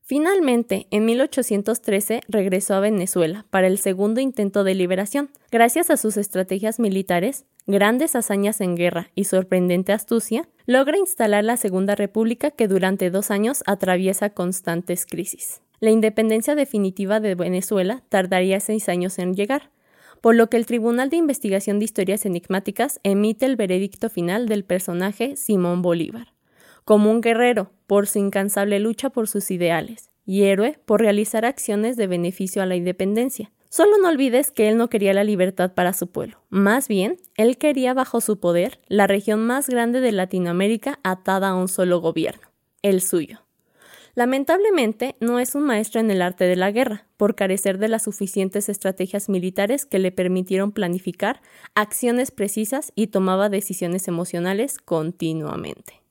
Finalmente, 0.05 0.86
en 0.91 1.05
1813 1.05 2.24
regresó 2.27 2.74
a 2.74 2.81
Venezuela 2.81 3.45
para 3.50 3.67
el 3.67 3.77
segundo 3.77 4.19
intento 4.19 4.65
de 4.65 4.75
liberación. 4.75 5.29
Gracias 5.50 5.89
a 5.89 5.95
sus 5.95 6.17
estrategias 6.17 6.77
militares, 6.77 7.45
grandes 7.67 8.13
hazañas 8.17 8.60
en 8.60 8.75
guerra 8.75 9.12
y 9.15 9.24
sorprendente 9.24 9.93
astucia, 9.93 10.50
logra 10.65 10.98
instalar 10.98 11.45
la 11.45 11.55
Segunda 11.55 11.95
República 11.95 12.51
que 12.51 12.67
durante 12.67 13.12
dos 13.12 13.31
años 13.31 13.63
atraviesa 13.65 14.31
constantes 14.31 15.05
crisis. 15.05 15.62
La 15.79 15.89
independencia 15.89 16.53
definitiva 16.53 17.22
de 17.22 17.36
Venezuela 17.36 18.03
tardaría 18.10 18.60
seis 18.60 18.89
años 18.89 19.17
en 19.19 19.36
llegar, 19.36 19.72
por 20.19 20.36
lo 20.36 20.50
que 20.50 20.57
el 20.57 20.65
Tribunal 20.65 21.10
de 21.12 21.17
Investigación 21.17 21.79
de 21.79 21.86
Historias 21.86 22.25
Enigmáticas 22.25 23.00
emite 23.03 23.45
el 23.45 23.55
veredicto 23.55 24.10
final 24.10 24.50
del 24.50 24.65
personaje 24.65 25.38
Simón 25.38 25.81
Bolívar 25.81 26.33
como 26.86 27.12
un 27.12 27.22
guerrero 27.22 27.72
por 27.93 28.07
su 28.07 28.17
incansable 28.17 28.79
lucha 28.79 29.12
por 29.12 29.27
sus 29.27 29.51
ideales, 29.51 30.09
y 30.25 30.45
héroe 30.45 30.79
por 30.83 31.00
realizar 31.00 31.45
acciones 31.45 31.95
de 31.95 32.07
beneficio 32.07 32.63
a 32.63 32.65
la 32.65 32.75
independencia. 32.75 33.51
Solo 33.69 34.00
no 34.01 34.09
olvides 34.09 34.50
que 34.50 34.67
él 34.67 34.77
no 34.77 34.89
quería 34.89 35.13
la 35.13 35.23
libertad 35.23 35.75
para 35.75 35.93
su 35.93 36.07
pueblo, 36.07 36.39
más 36.50 36.88
bien, 36.88 37.17
él 37.38 37.59
quería 37.59 37.93
bajo 37.93 38.19
su 38.19 38.39
poder 38.39 38.79
la 38.88 39.05
región 39.05 39.45
más 39.45 39.69
grande 39.69 40.01
de 40.01 40.12
Latinoamérica 40.12 40.97
atada 41.03 41.50
a 41.50 41.55
un 41.55 41.67
solo 41.67 42.01
gobierno, 42.01 42.47
el 42.81 43.00
suyo. 43.00 43.41
Lamentablemente, 44.15 45.15
no 45.19 45.38
es 45.38 45.53
un 45.53 45.62
maestro 45.62 46.00
en 46.00 46.09
el 46.09 46.23
arte 46.23 46.45
de 46.45 46.55
la 46.55 46.71
guerra, 46.71 47.05
por 47.15 47.35
carecer 47.35 47.77
de 47.77 47.89
las 47.89 48.05
suficientes 48.05 48.69
estrategias 48.69 49.29
militares 49.29 49.85
que 49.85 50.00
le 50.00 50.12
permitieron 50.12 50.71
planificar 50.71 51.43
acciones 51.75 52.31
precisas 52.31 52.91
y 52.95 53.07
tomaba 53.07 53.50
decisiones 53.50 54.07
emocionales 54.07 54.79
continuamente. 54.79 56.02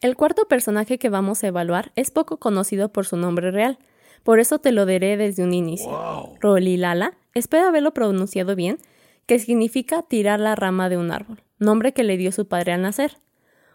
El 0.00 0.14
cuarto 0.14 0.46
personaje 0.46 0.98
que 0.98 1.08
vamos 1.08 1.42
a 1.42 1.48
evaluar 1.48 1.90
es 1.96 2.12
poco 2.12 2.36
conocido 2.36 2.92
por 2.92 3.04
su 3.04 3.16
nombre 3.16 3.50
real, 3.50 3.78
por 4.22 4.38
eso 4.38 4.60
te 4.60 4.70
lo 4.70 4.86
diré 4.86 5.16
desde 5.16 5.42
un 5.42 5.52
inicio. 5.52 6.36
Rolilala, 6.40 7.16
espero 7.34 7.66
haberlo 7.66 7.92
pronunciado 7.92 8.54
bien, 8.54 8.78
que 9.26 9.40
significa 9.40 10.02
tirar 10.02 10.38
la 10.38 10.54
rama 10.54 10.88
de 10.88 10.98
un 10.98 11.10
árbol, 11.10 11.42
nombre 11.58 11.92
que 11.92 12.04
le 12.04 12.16
dio 12.16 12.30
su 12.30 12.46
padre 12.46 12.72
al 12.72 12.82
nacer. 12.82 13.18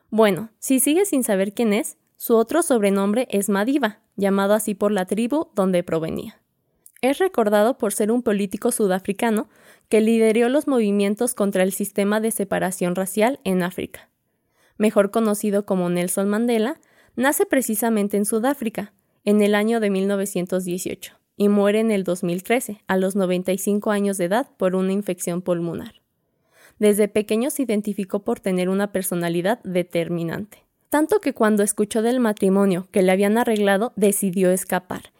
Bueno, 0.09 0.49
si 0.59 0.79
sigues 0.79 1.09
sin 1.09 1.25
saber 1.25 1.53
quién 1.53 1.73
es, 1.73 1.97
su 2.15 2.35
otro 2.35 2.61
sobrenombre 2.63 3.27
es 3.29 3.49
Madiba, 3.49 3.99
llamado 4.15 4.53
así 4.53 4.75
por 4.75 4.93
la 4.93 5.05
tribu 5.05 5.49
donde 5.55 5.83
provenía. 5.83 6.39
Es 7.01 7.17
recordado 7.17 7.77
por 7.77 7.91
ser 7.91 8.11
un 8.11 8.23
político 8.23 8.71
sudafricano 8.71 9.49
que 9.89 9.99
lideró 9.99 10.47
los 10.47 10.67
movimientos 10.67 11.33
contra 11.33 11.63
el 11.63 11.73
sistema 11.73 12.21
de 12.21 12.31
separación 12.31 12.95
racial 12.95 13.41
en 13.43 13.61
África 13.61 14.09
mejor 14.77 15.11
conocido 15.11 15.65
como 15.65 15.89
Nelson 15.89 16.29
Mandela, 16.29 16.79
nace 17.15 17.45
precisamente 17.45 18.17
en 18.17 18.25
Sudáfrica, 18.25 18.93
en 19.25 19.41
el 19.41 19.55
año 19.55 19.79
de 19.79 19.89
1918, 19.89 21.13
y 21.37 21.49
muere 21.49 21.79
en 21.79 21.91
el 21.91 22.03
2013, 22.03 22.81
a 22.87 22.97
los 22.97 23.15
95 23.15 23.91
años 23.91 24.17
de 24.17 24.25
edad, 24.25 24.47
por 24.57 24.75
una 24.75 24.91
infección 24.91 25.41
pulmonar. 25.41 26.01
Desde 26.79 27.07
pequeño 27.07 27.49
se 27.49 27.63
identificó 27.63 28.23
por 28.23 28.39
tener 28.39 28.69
una 28.69 28.91
personalidad 28.91 29.59
determinante, 29.63 30.65
tanto 30.89 31.19
que 31.19 31.33
cuando 31.33 31.63
escuchó 31.63 32.01
del 32.01 32.19
matrimonio 32.19 32.87
que 32.91 33.01
le 33.01 33.11
habían 33.11 33.37
arreglado 33.37 33.93
decidió 33.95 34.51
escapar, 34.51 35.13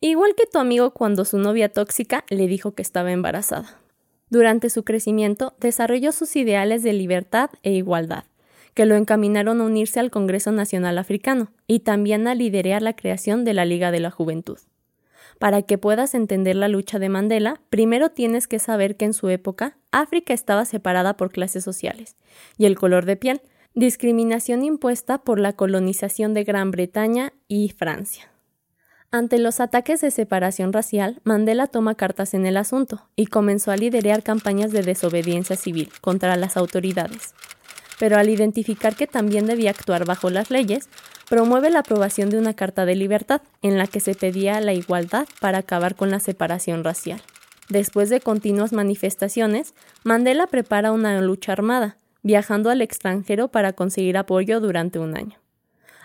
igual 0.00 0.34
que 0.34 0.46
tu 0.46 0.58
amigo 0.58 0.92
cuando 0.92 1.24
su 1.24 1.38
novia 1.38 1.70
tóxica 1.70 2.24
le 2.30 2.46
dijo 2.46 2.72
que 2.72 2.82
estaba 2.82 3.12
embarazada. 3.12 3.80
Durante 4.30 4.70
su 4.70 4.84
crecimiento 4.84 5.54
desarrolló 5.58 6.12
sus 6.12 6.36
ideales 6.36 6.82
de 6.84 6.92
libertad 6.92 7.50
e 7.62 7.72
igualdad, 7.72 8.24
que 8.74 8.86
lo 8.86 8.96
encaminaron 8.96 9.60
a 9.60 9.64
unirse 9.64 10.00
al 10.00 10.10
Congreso 10.10 10.52
Nacional 10.52 10.98
Africano 10.98 11.52
y 11.66 11.80
también 11.80 12.26
a 12.28 12.34
liderar 12.34 12.82
la 12.82 12.94
creación 12.94 13.44
de 13.44 13.54
la 13.54 13.64
Liga 13.64 13.90
de 13.90 14.00
la 14.00 14.10
Juventud. 14.10 14.58
Para 15.38 15.62
que 15.62 15.78
puedas 15.78 16.14
entender 16.14 16.56
la 16.56 16.68
lucha 16.68 16.98
de 16.98 17.08
Mandela, 17.08 17.60
primero 17.70 18.10
tienes 18.10 18.46
que 18.46 18.58
saber 18.58 18.96
que 18.96 19.06
en 19.06 19.14
su 19.14 19.28
época 19.30 19.78
África 19.90 20.34
estaba 20.34 20.64
separada 20.64 21.16
por 21.16 21.32
clases 21.32 21.64
sociales 21.64 22.16
y 22.58 22.66
el 22.66 22.76
color 22.76 23.06
de 23.06 23.16
piel, 23.16 23.40
discriminación 23.74 24.64
impuesta 24.64 25.18
por 25.18 25.40
la 25.40 25.54
colonización 25.54 26.34
de 26.34 26.44
Gran 26.44 26.70
Bretaña 26.70 27.32
y 27.48 27.70
Francia. 27.70 28.30
Ante 29.12 29.38
los 29.38 29.60
ataques 29.60 30.02
de 30.02 30.10
separación 30.10 30.72
racial, 30.72 31.20
Mandela 31.24 31.66
toma 31.66 31.94
cartas 31.94 32.34
en 32.34 32.46
el 32.46 32.56
asunto 32.56 33.08
y 33.16 33.26
comenzó 33.26 33.72
a 33.72 33.76
liderar 33.76 34.22
campañas 34.22 34.70
de 34.72 34.82
desobediencia 34.82 35.56
civil 35.56 35.90
contra 36.00 36.36
las 36.36 36.56
autoridades 36.56 37.34
pero 38.00 38.16
al 38.16 38.30
identificar 38.30 38.96
que 38.96 39.06
también 39.06 39.44
debía 39.44 39.68
actuar 39.68 40.06
bajo 40.06 40.30
las 40.30 40.50
leyes, 40.50 40.88
promueve 41.28 41.68
la 41.68 41.80
aprobación 41.80 42.30
de 42.30 42.38
una 42.38 42.54
Carta 42.54 42.86
de 42.86 42.94
Libertad 42.94 43.42
en 43.60 43.76
la 43.76 43.86
que 43.86 44.00
se 44.00 44.14
pedía 44.14 44.58
la 44.62 44.72
igualdad 44.72 45.28
para 45.38 45.58
acabar 45.58 45.94
con 45.96 46.10
la 46.10 46.18
separación 46.18 46.82
racial. 46.82 47.20
Después 47.68 48.08
de 48.08 48.22
continuas 48.22 48.72
manifestaciones, 48.72 49.74
Mandela 50.02 50.46
prepara 50.46 50.92
una 50.92 51.20
lucha 51.20 51.52
armada, 51.52 51.98
viajando 52.22 52.70
al 52.70 52.80
extranjero 52.80 53.48
para 53.48 53.74
conseguir 53.74 54.16
apoyo 54.16 54.60
durante 54.60 54.98
un 54.98 55.14
año. 55.14 55.38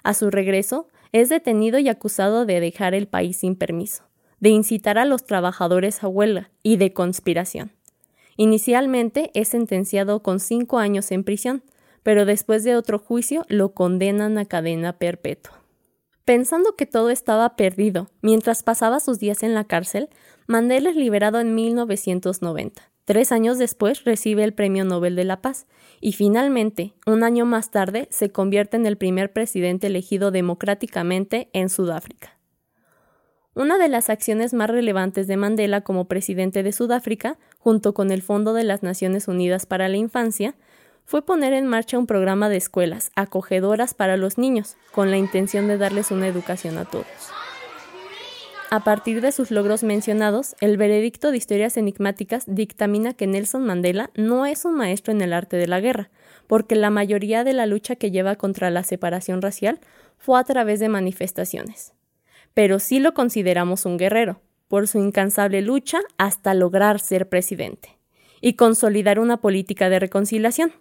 A 0.04 0.14
su 0.14 0.30
regreso, 0.30 0.90
es 1.14 1.30
detenido 1.30 1.80
y 1.80 1.88
acusado 1.88 2.46
de 2.46 2.60
dejar 2.60 2.94
el 2.94 3.08
país 3.08 3.38
sin 3.38 3.56
permiso, 3.56 4.04
de 4.42 4.50
incitar 4.50 4.98
a 4.98 5.06
los 5.06 5.24
trabajadores 5.24 6.04
a 6.04 6.10
huelga 6.10 6.52
y 6.62 6.75
de 6.75 6.92
conspiración. 6.92 7.72
Inicialmente 8.36 9.32
es 9.34 9.48
sentenciado 9.48 10.22
con 10.22 10.42
cinco 10.42 10.78
años 10.78 11.10
en 11.12 11.24
prisión, 11.24 11.64
pero 12.06 12.26
después 12.26 12.64
de 12.64 12.76
otro 12.76 13.00
juicio 13.00 13.48
lo 13.50 13.74
condenan 13.74 14.38
a 14.38 14.46
cadena 14.46 15.00
perpetua. 15.00 15.64
Pensando 16.24 16.76
que 16.76 16.86
todo 16.86 17.10
estaba 17.10 17.56
perdido, 17.56 18.12
mientras 18.22 18.62
pasaba 18.62 19.00
sus 19.00 19.18
días 19.18 19.42
en 19.42 19.56
la 19.56 19.64
cárcel, 19.64 20.10
Mandela 20.46 20.92
es 20.92 20.96
liberado 20.96 21.40
en 21.40 21.56
1990. 21.56 22.92
Tres 23.06 23.32
años 23.32 23.58
después 23.58 24.04
recibe 24.04 24.44
el 24.44 24.54
Premio 24.54 24.86
Nobel 24.86 25.16
de 25.16 25.24
la 25.24 25.42
Paz 25.42 25.66
y 26.00 26.12
finalmente, 26.12 26.94
un 27.08 27.24
año 27.24 27.48
más 27.48 27.72
tarde, 27.72 28.08
se 28.12 28.30
convierte 28.30 28.78
en 28.78 28.86
el 28.86 28.98
primer 28.98 29.34
presidente 29.34 29.88
elegido 29.88 30.30
democráticamente 30.30 31.50
en 31.54 31.70
Sudáfrica. 31.70 32.38
Una 33.56 33.80
de 33.80 33.88
las 33.88 34.12
acciones 34.12 34.54
más 34.54 34.70
relevantes 34.70 35.26
de 35.26 35.38
Mandela 35.38 35.82
como 35.82 36.08
presidente 36.08 36.62
de 36.62 36.72
Sudáfrica, 36.72 37.40
junto 37.58 37.96
con 37.96 38.12
el 38.12 38.22
Fondo 38.22 38.54
de 38.54 38.64
las 38.64 38.84
Naciones 38.84 39.28
Unidas 39.28 39.66
para 39.66 39.90
la 39.90 39.98
Infancia, 39.98 40.56
fue 41.06 41.26
poner 41.26 41.54
en 41.54 41.68
marcha 41.68 41.98
un 41.98 42.08
programa 42.08 42.50
de 42.50 42.58
escuelas 42.58 43.12
acogedoras 43.16 43.94
para 43.94 44.18
los 44.18 44.38
niños, 44.38 44.76
con 44.92 45.12
la 45.12 45.18
intención 45.18 45.68
de 45.68 45.78
darles 45.78 46.12
una 46.12 46.28
educación 46.28 46.78
a 46.78 46.86
todos. 46.86 47.06
A 48.72 48.84
partir 48.84 49.22
de 49.22 49.32
sus 49.32 49.52
logros 49.52 49.84
mencionados, 49.84 50.56
el 50.60 50.78
veredicto 50.78 51.32
de 51.32 51.38
historias 51.38 51.78
enigmáticas 51.78 52.44
dictamina 52.48 53.14
que 53.14 53.28
Nelson 53.28 53.64
Mandela 53.64 54.10
no 54.16 54.46
es 54.46 54.66
un 54.66 54.76
maestro 54.76 55.14
en 55.14 55.22
el 55.22 55.34
arte 55.34 55.56
de 55.56 55.68
la 55.68 55.80
guerra, 55.80 56.10
porque 56.48 56.76
la 56.76 56.90
mayoría 56.90 57.44
de 57.44 57.54
la 57.54 57.68
lucha 57.68 57.96
que 57.96 58.12
lleva 58.12 58.36
contra 58.36 58.72
la 58.72 58.84
separación 58.84 59.42
racial 59.42 59.80
fue 60.18 60.40
a 60.40 60.44
través 60.44 60.80
de 60.80 60.90
manifestaciones. 60.90 61.94
Pero 62.54 62.80
sí 62.80 63.00
lo 63.00 63.14
consideramos 63.14 63.86
un 63.86 63.98
guerrero, 63.98 64.42
por 64.68 64.88
su 64.88 64.98
incansable 64.98 65.62
lucha 65.62 66.00
hasta 66.18 66.54
lograr 66.54 67.00
ser 67.00 67.30
presidente 67.30 67.98
y 68.42 68.54
consolidar 68.54 69.20
una 69.20 69.38
política 69.38 69.90
de 69.90 70.00
reconciliación. 70.00 70.74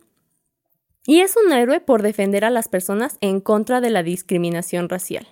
Y 1.07 1.21
es 1.21 1.35
un 1.37 1.53
héroe 1.53 1.81
por 1.81 2.01
defender 2.01 2.47
a 2.47 2.51
las 2.51 2.69
personas 2.69 3.19
en 3.21 3.41
contra 3.41 3.83
de 3.83 3.91
la 3.91 4.03
discriminación 4.03 4.89
racial. 4.89 5.27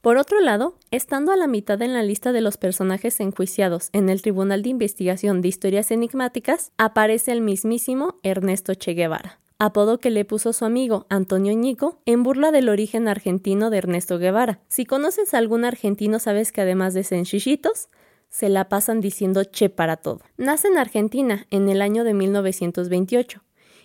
Por 0.00 0.16
otro 0.16 0.40
lado, 0.40 0.74
estando 0.90 1.30
a 1.30 1.36
la 1.36 1.46
mitad 1.46 1.80
en 1.80 1.94
la 1.94 2.02
lista 2.02 2.32
de 2.32 2.40
los 2.40 2.56
personajes 2.56 3.20
enjuiciados 3.20 3.88
en 3.92 4.08
el 4.08 4.20
Tribunal 4.20 4.62
de 4.62 4.70
Investigación 4.70 5.40
de 5.40 5.46
Historias 5.46 5.92
Enigmáticas, 5.92 6.72
aparece 6.76 7.30
el 7.30 7.40
mismísimo 7.40 8.18
Ernesto 8.24 8.74
Che 8.74 8.94
Guevara, 8.94 9.38
apodo 9.60 10.00
que 10.00 10.10
le 10.10 10.24
puso 10.24 10.52
su 10.52 10.64
amigo 10.64 11.06
Antonio 11.08 11.52
Ñico 11.52 12.00
en 12.04 12.24
burla 12.24 12.50
del 12.50 12.68
origen 12.68 13.06
argentino 13.06 13.70
de 13.70 13.78
Ernesto 13.78 14.18
Guevara. 14.18 14.58
Si 14.66 14.86
conoces 14.86 15.34
a 15.34 15.38
algún 15.38 15.64
argentino 15.64 16.18
sabes 16.18 16.50
que 16.50 16.62
además 16.62 16.94
de 16.94 17.04
sencillitos, 17.04 17.88
se 18.28 18.48
la 18.48 18.68
pasan 18.68 19.00
diciendo 19.00 19.44
che 19.44 19.68
para 19.68 19.98
todo. 19.98 20.22
Nace 20.36 20.66
en 20.66 20.78
Argentina 20.78 21.46
en 21.50 21.68
el 21.68 21.80
año 21.80 22.02
de 22.02 22.14
1928 22.14 23.40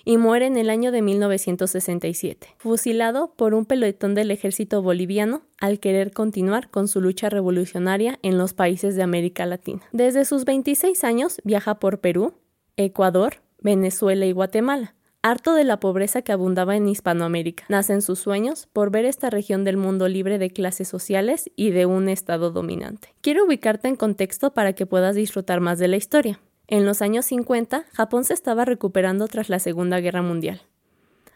y 0.08 0.16
muere 0.16 0.46
en 0.46 0.56
el 0.56 0.70
año 0.70 0.94
de 0.94 1.02
1967, 1.02 2.56
fusilado 2.60 3.34
por 3.36 3.54
un 3.54 3.66
pelotón 3.66 4.16
del 4.16 4.32
ejército 4.32 4.82
boliviano 4.82 5.42
al 5.60 5.82
querer 5.82 6.14
continuar 6.14 6.70
con 6.70 6.88
su 6.88 7.02
lucha 7.02 7.30
revolucionaria 7.30 8.18
en 8.22 8.38
los 8.38 8.54
países 8.54 8.96
de 8.96 9.04
América 9.04 9.46
Latina. 9.46 9.82
Desde 9.92 10.24
sus 10.24 10.46
26 10.46 11.04
años 11.04 11.42
viaja 11.44 11.80
por 11.80 12.00
Perú, 12.00 12.36
Ecuador, 12.78 13.42
Venezuela 13.60 14.26
y 14.26 14.32
Guatemala 14.32 14.94
harto 15.24 15.56
de 15.56 15.66
la 15.66 15.82
pobreza 15.82 16.22
que 16.22 16.32
abundaba 16.32 16.78
en 16.78 16.88
Hispanoamérica. 16.88 17.66
Nacen 17.68 18.02
sus 18.02 18.20
sueños 18.20 18.70
por 18.72 18.92
ver 18.92 19.04
esta 19.04 19.30
región 19.30 19.66
del 19.66 19.76
mundo 19.76 20.08
libre 20.08 20.38
de 20.38 20.52
clases 20.52 20.88
sociales 20.88 21.52
y 21.58 21.72
de 21.72 21.86
un 21.86 22.08
Estado 22.08 22.52
dominante. 22.52 23.14
Quiero 23.20 23.44
ubicarte 23.44 23.90
en 23.90 23.98
contexto 23.98 24.54
para 24.54 24.72
que 24.72 24.86
puedas 24.86 25.16
disfrutar 25.16 25.60
más 25.60 25.80
de 25.80 25.90
la 25.90 25.98
historia. 25.98 26.40
En 26.67 26.86
los 26.86 27.01
años 27.01 27.25
50, 27.25 27.86
Japón 27.93 28.24
se 28.24 28.33
estaba 28.33 28.65
recuperando 28.65 29.27
tras 29.27 29.50
la 29.50 29.59
Segunda 29.59 30.00
Guerra 30.00 30.21
Mundial, 30.21 30.62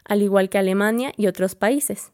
al 0.04 0.22
igual 0.22 0.48
que 0.48 0.58
Alemania 0.58 1.12
y 1.16 1.26
otros 1.26 1.54
países. 1.54 2.12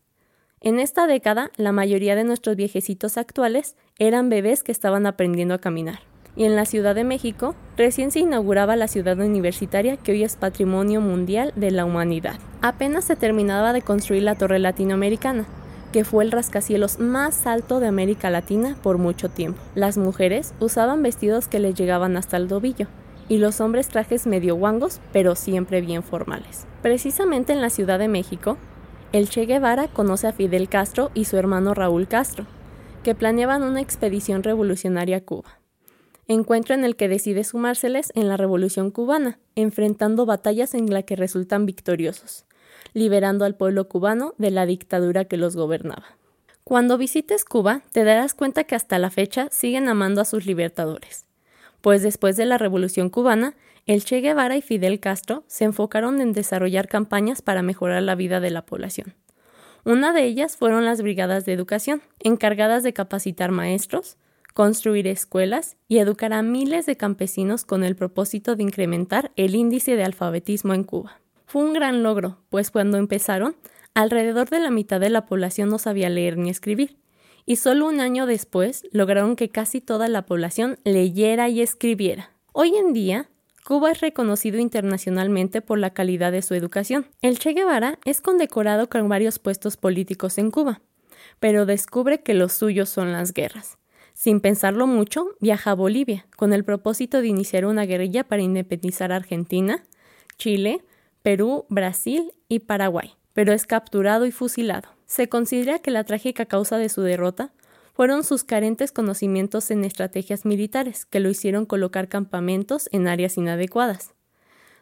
En 0.60 0.78
esta 0.78 1.06
década, 1.06 1.50
la 1.56 1.72
mayoría 1.72 2.16
de 2.16 2.24
nuestros 2.24 2.56
viejecitos 2.56 3.16
actuales 3.18 3.76
eran 3.98 4.28
bebés 4.28 4.62
que 4.62 4.72
estaban 4.72 5.06
aprendiendo 5.06 5.54
a 5.54 5.60
caminar 5.60 6.00
y 6.38 6.44
en 6.44 6.54
la 6.54 6.64
Ciudad 6.64 6.94
de 6.94 7.02
México 7.02 7.56
recién 7.76 8.12
se 8.12 8.20
inauguraba 8.20 8.76
la 8.76 8.86
ciudad 8.86 9.18
universitaria 9.18 9.96
que 9.96 10.12
hoy 10.12 10.22
es 10.22 10.36
Patrimonio 10.36 11.00
Mundial 11.00 11.52
de 11.56 11.72
la 11.72 11.84
Humanidad. 11.84 12.38
Apenas 12.62 13.04
se 13.04 13.16
terminaba 13.16 13.72
de 13.72 13.82
construir 13.82 14.22
la 14.22 14.36
Torre 14.36 14.60
Latinoamericana, 14.60 15.46
que 15.92 16.04
fue 16.04 16.22
el 16.22 16.30
rascacielos 16.30 17.00
más 17.00 17.46
alto 17.48 17.80
de 17.80 17.88
América 17.88 18.30
Latina 18.30 18.76
por 18.84 18.98
mucho 18.98 19.28
tiempo. 19.28 19.60
Las 19.74 19.98
mujeres 19.98 20.54
usaban 20.60 21.02
vestidos 21.02 21.48
que 21.48 21.58
les 21.58 21.74
llegaban 21.74 22.16
hasta 22.16 22.36
el 22.36 22.46
tobillo, 22.46 22.86
y 23.28 23.38
los 23.38 23.60
hombres 23.60 23.88
trajes 23.88 24.26
medio 24.26 24.56
guangos, 24.56 25.00
pero 25.12 25.34
siempre 25.34 25.80
bien 25.80 26.02
formales. 26.02 26.66
Precisamente 26.82 27.52
en 27.52 27.60
la 27.60 27.70
Ciudad 27.70 27.98
de 27.98 28.08
México, 28.08 28.56
el 29.12 29.28
Che 29.28 29.46
Guevara 29.46 29.88
conoce 29.88 30.26
a 30.26 30.32
Fidel 30.32 30.68
Castro 30.68 31.10
y 31.14 31.24
su 31.24 31.36
hermano 31.36 31.74
Raúl 31.74 32.08
Castro, 32.08 32.46
que 33.02 33.14
planeaban 33.14 33.62
una 33.62 33.80
expedición 33.80 34.42
revolucionaria 34.42 35.18
a 35.18 35.20
Cuba 35.20 35.58
encuentro 36.28 36.74
en 36.74 36.84
el 36.84 36.94
que 36.94 37.08
decide 37.08 37.42
sumárseles 37.42 38.12
en 38.14 38.28
la 38.28 38.36
Revolución 38.36 38.90
cubana, 38.90 39.40
enfrentando 39.54 40.26
batallas 40.26 40.74
en 40.74 40.92
las 40.92 41.04
que 41.04 41.16
resultan 41.16 41.66
victoriosos, 41.66 42.44
liberando 42.92 43.44
al 43.44 43.56
pueblo 43.56 43.88
cubano 43.88 44.34
de 44.36 44.50
la 44.50 44.66
dictadura 44.66 45.24
que 45.24 45.38
los 45.38 45.56
gobernaba. 45.56 46.04
Cuando 46.64 46.98
visites 46.98 47.46
Cuba, 47.46 47.82
te 47.92 48.04
darás 48.04 48.34
cuenta 48.34 48.64
que 48.64 48.74
hasta 48.74 48.98
la 48.98 49.10
fecha 49.10 49.48
siguen 49.50 49.88
amando 49.88 50.20
a 50.20 50.26
sus 50.26 50.44
libertadores, 50.44 51.26
pues 51.80 52.02
después 52.02 52.36
de 52.36 52.46
la 52.46 52.58
Revolución 52.58 53.10
cubana, 53.10 53.54
el 53.86 54.04
Che 54.04 54.20
Guevara 54.20 54.56
y 54.56 54.62
Fidel 54.62 55.00
Castro 55.00 55.44
se 55.46 55.64
enfocaron 55.64 56.20
en 56.20 56.32
desarrollar 56.32 56.88
campañas 56.88 57.40
para 57.40 57.62
mejorar 57.62 58.02
la 58.02 58.14
vida 58.14 58.40
de 58.40 58.50
la 58.50 58.66
población. 58.66 59.14
Una 59.84 60.12
de 60.12 60.24
ellas 60.24 60.56
fueron 60.56 60.84
las 60.84 61.00
brigadas 61.00 61.46
de 61.46 61.54
educación, 61.54 62.02
encargadas 62.18 62.82
de 62.82 62.92
capacitar 62.92 63.50
maestros, 63.50 64.18
construir 64.52 65.06
escuelas 65.06 65.76
y 65.88 65.98
educar 65.98 66.32
a 66.32 66.42
miles 66.42 66.84
de 66.84 66.96
campesinos 66.96 67.64
con 67.64 67.84
el 67.84 67.96
propósito 67.96 68.56
de 68.56 68.64
incrementar 68.64 69.30
el 69.36 69.54
índice 69.54 69.96
de 69.96 70.04
alfabetismo 70.04 70.74
en 70.74 70.84
Cuba. 70.84 71.20
Fue 71.46 71.62
un 71.62 71.72
gran 71.72 72.02
logro, 72.02 72.36
pues 72.50 72.70
cuando 72.70 72.98
empezaron, 72.98 73.56
alrededor 73.94 74.50
de 74.50 74.60
la 74.60 74.70
mitad 74.70 75.00
de 75.00 75.08
la 75.08 75.24
población 75.24 75.70
no 75.70 75.78
sabía 75.78 76.10
leer 76.10 76.36
ni 76.36 76.50
escribir, 76.50 76.97
y 77.48 77.56
solo 77.56 77.86
un 77.88 77.98
año 77.98 78.26
después 78.26 78.84
lograron 78.92 79.34
que 79.34 79.48
casi 79.48 79.80
toda 79.80 80.06
la 80.08 80.26
población 80.26 80.78
leyera 80.84 81.48
y 81.48 81.62
escribiera. 81.62 82.30
Hoy 82.52 82.76
en 82.76 82.92
día, 82.92 83.30
Cuba 83.64 83.90
es 83.90 84.02
reconocido 84.02 84.58
internacionalmente 84.58 85.62
por 85.62 85.78
la 85.78 85.94
calidad 85.94 86.30
de 86.30 86.42
su 86.42 86.52
educación. 86.52 87.06
El 87.22 87.38
Che 87.38 87.54
Guevara 87.54 87.98
es 88.04 88.20
condecorado 88.20 88.90
con 88.90 89.08
varios 89.08 89.38
puestos 89.38 89.78
políticos 89.78 90.36
en 90.36 90.50
Cuba, 90.50 90.82
pero 91.40 91.64
descubre 91.64 92.20
que 92.22 92.34
los 92.34 92.52
suyos 92.52 92.90
son 92.90 93.12
las 93.12 93.32
guerras. 93.32 93.78
Sin 94.12 94.40
pensarlo 94.40 94.86
mucho, 94.86 95.28
viaja 95.40 95.70
a 95.70 95.74
Bolivia 95.74 96.26
con 96.36 96.52
el 96.52 96.64
propósito 96.64 97.22
de 97.22 97.28
iniciar 97.28 97.64
una 97.64 97.86
guerrilla 97.86 98.24
para 98.24 98.42
independizar 98.42 99.10
Argentina, 99.10 99.84
Chile, 100.36 100.84
Perú, 101.22 101.64
Brasil 101.70 102.30
y 102.46 102.58
Paraguay, 102.58 103.14
pero 103.32 103.54
es 103.54 103.66
capturado 103.66 104.26
y 104.26 104.32
fusilado. 104.32 104.97
Se 105.08 105.28
considera 105.28 105.78
que 105.78 105.90
la 105.90 106.04
trágica 106.04 106.44
causa 106.44 106.76
de 106.76 106.90
su 106.90 107.00
derrota 107.00 107.50
fueron 107.94 108.22
sus 108.22 108.44
carentes 108.44 108.92
conocimientos 108.92 109.70
en 109.70 109.84
estrategias 109.84 110.44
militares, 110.44 111.06
que 111.06 111.18
lo 111.18 111.30
hicieron 111.30 111.64
colocar 111.64 112.08
campamentos 112.08 112.88
en 112.92 113.08
áreas 113.08 113.38
inadecuadas, 113.38 114.14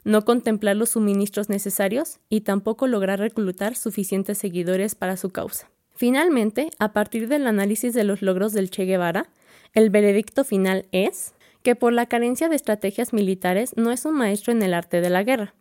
no 0.05 0.25
contemplar 0.25 0.77
los 0.77 0.91
suministros 0.91 1.49
necesarios 1.49 2.19
y 2.29 2.43
tampoco 2.43 2.89
lograr 2.89 3.21
reclutar 3.21 3.77
suficientes 3.77 4.37
seguidores 4.37 4.97
para 4.97 5.17
su 5.17 5.31
causa. 5.31 5.71
Finalmente, 5.95 6.71
a 6.79 6.93
partir 6.93 7.29
del 7.29 7.47
análisis 7.47 7.95
de 7.95 8.05
los 8.05 8.21
logros 8.21 8.53
del 8.53 8.69
Che 8.69 8.85
Guevara, 8.85 9.29
el 9.73 9.91
veredicto 9.91 10.45
final 10.45 10.87
es 10.91 11.35
que 11.63 11.77
por 11.77 11.93
la 11.93 12.07
carencia 12.07 12.49
de 12.49 12.57
estrategias 12.57 13.13
militares 13.13 13.77
no 13.77 13.93
es 13.93 14.05
un 14.05 14.15
maestro 14.15 14.53
en 14.53 14.63
el 14.63 14.75
arte 14.75 15.01
de 15.01 15.11
la 15.11 15.23
guerra. 15.23 15.55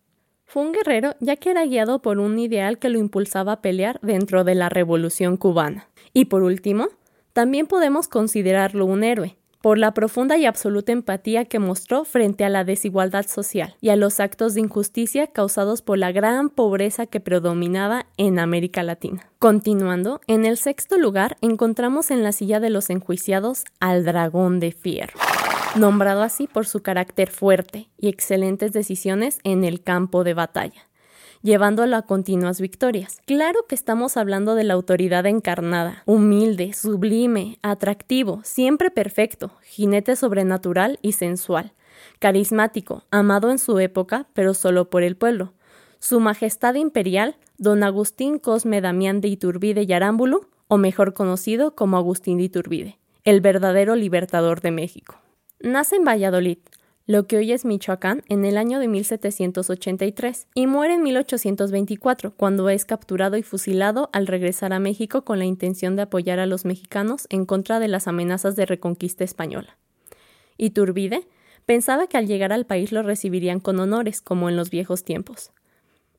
Fue 0.46 0.62
un 0.62 0.72
guerrero 0.72 1.16
ya 1.18 1.36
que 1.36 1.50
era 1.50 1.66
guiado 1.66 2.00
por 2.00 2.18
un 2.18 2.38
ideal 2.38 2.78
que 2.78 2.88
lo 2.88 3.00
impulsaba 3.00 3.52
a 3.52 3.60
pelear 3.60 3.98
dentro 4.00 4.44
de 4.44 4.54
la 4.54 4.68
revolución 4.68 5.36
cubana. 5.36 5.88
Y 6.12 6.26
por 6.26 6.44
último, 6.44 6.86
también 7.32 7.66
podemos 7.66 8.06
considerarlo 8.06 8.86
un 8.86 9.02
héroe, 9.02 9.36
por 9.60 9.76
la 9.76 9.92
profunda 9.92 10.36
y 10.36 10.46
absoluta 10.46 10.92
empatía 10.92 11.44
que 11.46 11.58
mostró 11.58 12.04
frente 12.04 12.44
a 12.44 12.48
la 12.48 12.62
desigualdad 12.62 13.26
social 13.26 13.74
y 13.80 13.88
a 13.88 13.96
los 13.96 14.20
actos 14.20 14.54
de 14.54 14.60
injusticia 14.60 15.26
causados 15.26 15.82
por 15.82 15.98
la 15.98 16.12
gran 16.12 16.48
pobreza 16.48 17.06
que 17.06 17.18
predominaba 17.18 18.06
en 18.16 18.38
América 18.38 18.84
Latina. 18.84 19.28
Continuando, 19.40 20.20
en 20.28 20.46
el 20.46 20.58
sexto 20.58 20.96
lugar 20.96 21.36
encontramos 21.40 22.12
en 22.12 22.22
la 22.22 22.30
silla 22.30 22.60
de 22.60 22.70
los 22.70 22.88
enjuiciados 22.88 23.64
al 23.80 24.04
dragón 24.04 24.60
de 24.60 24.70
fierro 24.70 25.18
nombrado 25.78 26.22
así 26.22 26.46
por 26.46 26.66
su 26.66 26.82
carácter 26.82 27.30
fuerte 27.30 27.88
y 27.98 28.08
excelentes 28.08 28.72
decisiones 28.72 29.38
en 29.44 29.64
el 29.64 29.82
campo 29.82 30.24
de 30.24 30.34
batalla 30.34 30.86
llevándolo 31.46 31.96
a 31.96 32.02
continuas 32.02 32.60
victorias. 32.60 33.20
Claro 33.24 33.60
que 33.68 33.76
estamos 33.76 34.16
hablando 34.16 34.56
de 34.56 34.64
la 34.64 34.74
autoridad 34.74 35.26
encarnada, 35.26 36.02
humilde, 36.04 36.72
sublime, 36.72 37.58
atractivo, 37.62 38.40
siempre 38.42 38.90
perfecto, 38.90 39.52
jinete 39.62 40.16
sobrenatural 40.16 40.98
y 41.02 41.12
sensual, 41.12 41.72
carismático, 42.18 43.04
amado 43.12 43.50
en 43.50 43.58
su 43.58 43.78
época, 43.78 44.26
pero 44.34 44.54
solo 44.54 44.90
por 44.90 45.04
el 45.04 45.16
pueblo. 45.16 45.52
Su 46.00 46.18
Majestad 46.18 46.74
Imperial, 46.74 47.36
don 47.58 47.84
Agustín 47.84 48.38
Cosme 48.38 48.80
Damián 48.80 49.20
de 49.20 49.28
Iturbide 49.28 49.84
y 49.84 49.92
Arámbulo, 49.92 50.48
o 50.68 50.78
mejor 50.78 51.14
conocido 51.14 51.76
como 51.76 51.96
Agustín 51.96 52.38
de 52.38 52.44
Iturbide, 52.44 52.98
el 53.22 53.40
verdadero 53.40 53.94
libertador 53.94 54.60
de 54.60 54.72
México. 54.72 55.20
Nace 55.60 55.96
en 55.96 56.04
Valladolid, 56.04 56.58
lo 57.06 57.26
que 57.26 57.38
hoy 57.38 57.50
es 57.52 57.64
Michoacán, 57.64 58.22
en 58.28 58.44
el 58.44 58.58
año 58.58 58.78
de 58.78 58.88
1783, 58.88 60.48
y 60.54 60.66
muere 60.66 60.94
en 60.94 61.02
1824, 61.02 62.34
cuando 62.34 62.68
es 62.68 62.84
capturado 62.84 63.38
y 63.38 63.42
fusilado 63.42 64.10
al 64.12 64.26
regresar 64.26 64.74
a 64.74 64.80
México 64.80 65.24
con 65.24 65.38
la 65.38 65.46
intención 65.46 65.96
de 65.96 66.02
apoyar 66.02 66.40
a 66.40 66.46
los 66.46 66.66
mexicanos 66.66 67.26
en 67.30 67.46
contra 67.46 67.80
de 67.80 67.88
las 67.88 68.06
amenazas 68.06 68.54
de 68.54 68.66
reconquista 68.66 69.24
española. 69.24 69.78
Iturbide 70.58 71.26
pensaba 71.64 72.06
que 72.06 72.18
al 72.18 72.26
llegar 72.26 72.52
al 72.52 72.66
país 72.66 72.92
lo 72.92 73.02
recibirían 73.02 73.60
con 73.60 73.80
honores, 73.80 74.20
como 74.20 74.50
en 74.50 74.56
los 74.56 74.68
viejos 74.68 75.04
tiempos. 75.04 75.52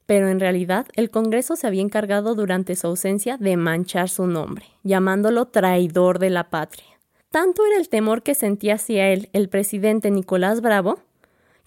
pero 0.08 0.30
en 0.30 0.40
realidad 0.40 0.88
el 0.96 1.10
Congreso 1.12 1.58
se 1.58 1.68
había 1.68 1.82
encargado 1.82 2.34
durante 2.34 2.78
su 2.78 2.88
ausencia 2.88 3.36
de 3.38 3.58
manchar 3.58 4.08
su 4.08 4.26
nombre, 4.26 4.66
llamándolo 4.84 5.48
traidor 5.48 6.18
de 6.18 6.30
la 6.30 6.50
patria. 6.50 6.97
Tanto 7.32 7.66
era 7.66 7.78
el 7.78 7.90
temor 7.90 8.24
que 8.24 8.36
sentía 8.36 8.76
hacia 8.76 9.10
él 9.10 9.30
el 9.34 9.50
presidente 9.50 10.12
Nicolás 10.12 10.62
Bravo, 10.62 11.00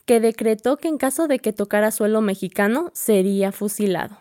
que 0.06 0.18
decretó 0.18 0.78
que 0.78 0.88
en 0.88 0.96
caso 0.96 1.28
de 1.28 1.38
que 1.38 1.52
tocara 1.52 1.90
suelo 1.90 2.22
mexicano 2.22 2.90
sería 2.94 3.52
fusilado. 3.52 4.16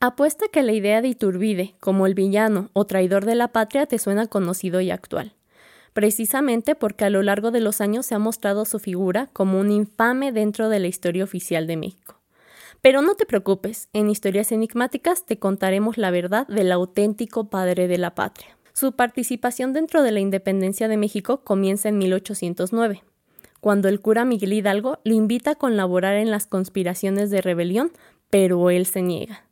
Apuesta 0.00 0.46
que 0.50 0.62
la 0.62 0.72
idea 0.72 1.00
de 1.00 1.08
Iturbide 1.08 1.74
como 1.78 2.06
el 2.06 2.14
villano 2.14 2.70
o 2.72 2.86
traidor 2.86 3.24
de 3.24 3.34
la 3.36 3.48
patria 3.48 3.86
te 3.86 3.98
suena 3.98 4.26
conocido 4.26 4.80
y 4.80 4.90
actual, 4.90 5.34
precisamente 5.92 6.74
porque 6.74 7.04
a 7.04 7.10
lo 7.10 7.22
largo 7.22 7.50
de 7.50 7.60
los 7.60 7.80
años 7.80 8.06
se 8.06 8.14
ha 8.14 8.18
mostrado 8.18 8.64
su 8.64 8.78
figura 8.78 9.28
como 9.32 9.60
un 9.60 9.70
infame 9.70 10.32
dentro 10.32 10.68
de 10.70 10.80
la 10.80 10.88
historia 10.88 11.22
oficial 11.22 11.66
de 11.66 11.76
México. 11.76 12.16
Pero 12.80 13.02
no 13.02 13.14
te 13.14 13.26
preocupes, 13.26 13.88
en 13.92 14.10
Historias 14.10 14.52
Enigmáticas 14.52 15.24
te 15.26 15.38
contaremos 15.38 15.98
la 15.98 16.10
verdad 16.10 16.46
del 16.48 16.72
auténtico 16.72 17.50
padre 17.50 17.86
de 17.86 17.98
la 17.98 18.14
patria. 18.14 18.56
Su 18.80 18.92
participación 18.92 19.74
dentro 19.74 20.02
de 20.02 20.10
la 20.10 20.20
independencia 20.20 20.88
de 20.88 20.96
México 20.96 21.42
comienza 21.44 21.90
en 21.90 21.98
1809, 21.98 23.04
cuando 23.60 23.90
el 23.90 24.00
cura 24.00 24.24
Miguel 24.24 24.54
Hidalgo 24.54 25.00
le 25.04 25.16
invita 25.16 25.50
a 25.50 25.54
colaborar 25.56 26.16
en 26.16 26.30
las 26.30 26.46
conspiraciones 26.46 27.28
de 27.28 27.42
rebelión, 27.42 27.92
pero 28.30 28.70
él 28.70 28.86
se 28.86 29.02
niega, 29.02 29.44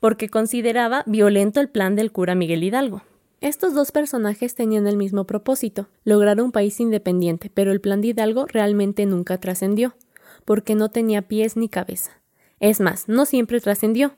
porque 0.00 0.28
consideraba 0.28 1.02
violento 1.06 1.60
el 1.60 1.70
plan 1.70 1.96
del 1.96 2.12
cura 2.12 2.34
Miguel 2.34 2.62
Hidalgo. 2.62 3.00
Estos 3.40 3.72
dos 3.72 3.90
personajes 3.90 4.54
tenían 4.54 4.86
el 4.86 4.98
mismo 4.98 5.24
propósito, 5.24 5.88
lograr 6.04 6.42
un 6.42 6.52
país 6.52 6.78
independiente, 6.78 7.50
pero 7.54 7.72
el 7.72 7.80
plan 7.80 8.02
de 8.02 8.08
Hidalgo 8.08 8.44
realmente 8.44 9.06
nunca 9.06 9.40
trascendió, 9.40 9.96
porque 10.44 10.74
no 10.74 10.90
tenía 10.90 11.22
pies 11.22 11.56
ni 11.56 11.70
cabeza. 11.70 12.20
Es 12.60 12.80
más, 12.80 13.08
no 13.08 13.24
siempre 13.24 13.62
trascendió. 13.62 14.14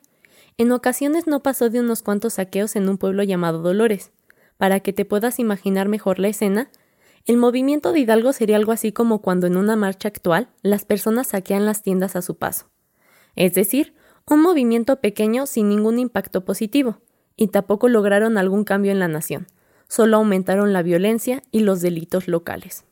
En 0.59 0.73
ocasiones 0.73 1.29
no 1.29 1.41
pasó 1.41 1.71
de 1.71 1.79
unos 1.79 2.03
cuantos 2.03 2.33
saqueos 2.33 2.75
en 2.75 2.89
un 2.89 2.99
pueblo 2.99 3.23
llamado 3.23 3.63
Dolores. 3.63 4.11
Para 4.57 4.81
que 4.81 4.93
te 4.93 5.05
puedas 5.05 5.39
imaginar 5.39 5.89
mejor 5.89 6.19
la 6.19 6.29
escena, 6.29 6.71
el 7.27 7.37
movimiento 7.37 7.93
de 7.93 8.01
Hidalgo 8.01 8.33
sería 8.33 8.57
algo 8.57 8.73
así 8.73 8.93
como 8.93 9.21
cuando 9.21 9.47
en 9.47 9.57
una 9.57 9.77
marcha 9.77 10.09
actual 10.09 10.49
las 10.63 10.85
personas 10.85 11.29
saquean 11.29 11.67
las 11.67 11.83
tiendas 11.83 12.17
a 12.17 12.23
su 12.23 12.37
paso. 12.37 12.71
Es 13.35 13.55
decir, 13.55 13.95
un 14.29 14.43
movimiento 14.43 15.01
pequeño 15.01 15.47
sin 15.47 15.69
ningún 15.69 15.99
impacto 15.99 16.45
positivo, 16.45 17.01
y 17.37 17.49
tampoco 17.49 17.89
lograron 17.89 18.39
algún 18.39 18.65
cambio 18.65 18.93
en 18.93 18.99
la 18.99 19.09
nación, 19.09 19.47
solo 19.89 20.17
aumentaron 20.17 20.73
la 20.73 20.83
violencia 20.83 21.43
y 21.51 21.61
los 21.61 21.81
delitos 21.81 22.29
locales. 22.29 22.85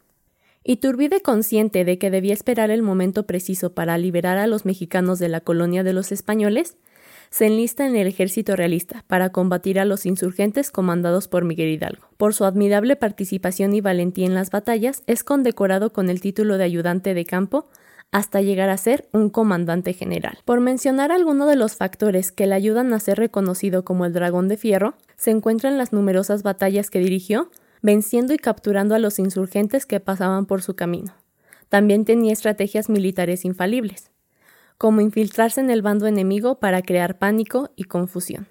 Iturbide, 0.64 1.20
consciente 1.20 1.84
de 1.84 1.98
que 1.98 2.10
debía 2.10 2.32
esperar 2.32 2.70
el 2.70 2.82
momento 2.82 3.26
preciso 3.26 3.74
para 3.74 3.98
liberar 3.98 4.38
a 4.38 4.46
los 4.46 4.64
mexicanos 4.64 5.18
de 5.18 5.28
la 5.28 5.40
colonia 5.40 5.82
de 5.82 5.92
los 5.92 6.10
españoles, 6.10 6.76
se 7.34 7.46
enlista 7.46 7.84
en 7.84 7.96
el 7.96 8.06
ejército 8.06 8.54
realista 8.54 9.04
para 9.08 9.30
combatir 9.30 9.80
a 9.80 9.84
los 9.84 10.06
insurgentes 10.06 10.70
comandados 10.70 11.26
por 11.26 11.44
Miguel 11.44 11.70
Hidalgo. 11.70 12.06
Por 12.16 12.32
su 12.32 12.44
admirable 12.44 12.94
participación 12.94 13.74
y 13.74 13.80
valentía 13.80 14.26
en 14.26 14.34
las 14.34 14.50
batallas, 14.50 15.02
es 15.08 15.24
condecorado 15.24 15.92
con 15.92 16.10
el 16.10 16.20
título 16.20 16.58
de 16.58 16.62
ayudante 16.62 17.12
de 17.12 17.24
campo 17.24 17.66
hasta 18.12 18.40
llegar 18.40 18.70
a 18.70 18.76
ser 18.76 19.08
un 19.10 19.30
comandante 19.30 19.94
general. 19.94 20.38
Por 20.44 20.60
mencionar 20.60 21.10
algunos 21.10 21.48
de 21.48 21.56
los 21.56 21.74
factores 21.74 22.30
que 22.30 22.46
le 22.46 22.54
ayudan 22.54 22.92
a 22.92 23.00
ser 23.00 23.18
reconocido 23.18 23.84
como 23.84 24.04
el 24.04 24.12
dragón 24.12 24.46
de 24.46 24.56
fierro, 24.56 24.94
se 25.16 25.32
encuentran 25.32 25.76
las 25.76 25.92
numerosas 25.92 26.44
batallas 26.44 26.88
que 26.88 27.00
dirigió, 27.00 27.50
venciendo 27.82 28.32
y 28.32 28.38
capturando 28.38 28.94
a 28.94 29.00
los 29.00 29.18
insurgentes 29.18 29.86
que 29.86 29.98
pasaban 29.98 30.46
por 30.46 30.62
su 30.62 30.76
camino. 30.76 31.12
También 31.68 32.04
tenía 32.04 32.32
estrategias 32.32 32.88
militares 32.88 33.44
infalibles, 33.44 34.12
como 34.78 35.00
infiltrarse 35.00 35.60
en 35.60 35.70
el 35.70 35.82
bando 35.82 36.06
enemigo 36.06 36.58
para 36.58 36.82
crear 36.82 37.18
pánico 37.18 37.70
y 37.76 37.84
confusión, 37.84 38.48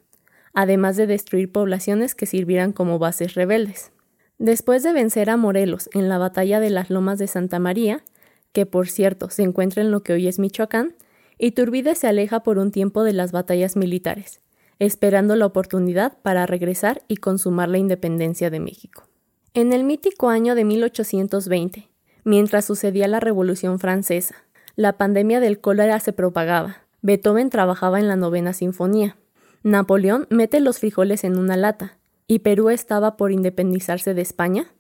además 0.54 0.98
de 0.98 1.08
destruir 1.08 1.52
poblaciones 1.52 2.16
que 2.16 2.26
sirvieran 2.26 2.72
como 2.72 3.00
bases 3.00 3.34
rebeldes. 3.34 3.92
Después 4.38 4.84
de 4.84 4.94
vencer 4.94 5.30
a 5.30 5.38
Morelos 5.38 5.90
en 5.94 6.10
la 6.10 6.18
batalla 6.18 6.60
de 6.60 6.70
las 6.70 6.90
Lomas 6.90 7.20
de 7.20 7.28
Santa 7.28 7.60
María, 7.60 8.04
que 8.52 8.66
por 8.66 8.88
cierto 8.88 9.30
se 9.30 9.44
encuentra 9.44 9.82
en 9.82 9.92
lo 9.92 10.04
que 10.04 10.14
hoy 10.14 10.28
es 10.28 10.40
Michoacán, 10.40 10.96
Iturbide 11.38 11.96
se 11.96 12.08
aleja 12.08 12.44
por 12.44 12.58
un 12.58 12.72
tiempo 12.72 13.04
de 13.04 13.14
las 13.14 13.32
batallas 13.32 13.76
militares, 13.76 14.42
esperando 14.80 15.36
la 15.36 15.46
oportunidad 15.46 16.18
para 16.22 16.46
regresar 16.46 17.04
y 17.08 17.18
consumar 17.18 17.70
la 17.70 17.80
independencia 17.80 18.50
de 18.50 18.60
México. 18.60 19.08
En 19.54 19.74
el 19.74 19.84
mítico 19.84 20.30
año 20.30 20.56
de 20.56 20.66
1820, 20.66 21.90
mientras 22.24 22.66
sucedía 22.66 23.08
la 23.08 23.20
Revolución 23.20 23.80
Francesa, 23.80 24.36
la 24.76 24.98
pandemia 24.98 25.40
del 25.40 25.60
cólera 25.60 26.00
se 26.00 26.14
propagaba. 26.14 26.78
Beethoven 27.02 27.50
trabajaba 27.50 28.00
en 28.00 28.08
la 28.08 28.16
novena 28.16 28.54
sinfonía. 28.54 29.18
Napoleón 29.62 30.28
mete 30.30 30.60
los 30.60 30.80
frijoles 30.80 31.24
en 31.24 31.38
una 31.38 31.58
lata. 31.58 31.98
¿Y 32.28 32.40
Perú 32.40 32.70
estaba 32.70 33.16
por 33.18 33.32
independizarse 33.32 34.14
de 34.14 34.22
España? 34.22 34.74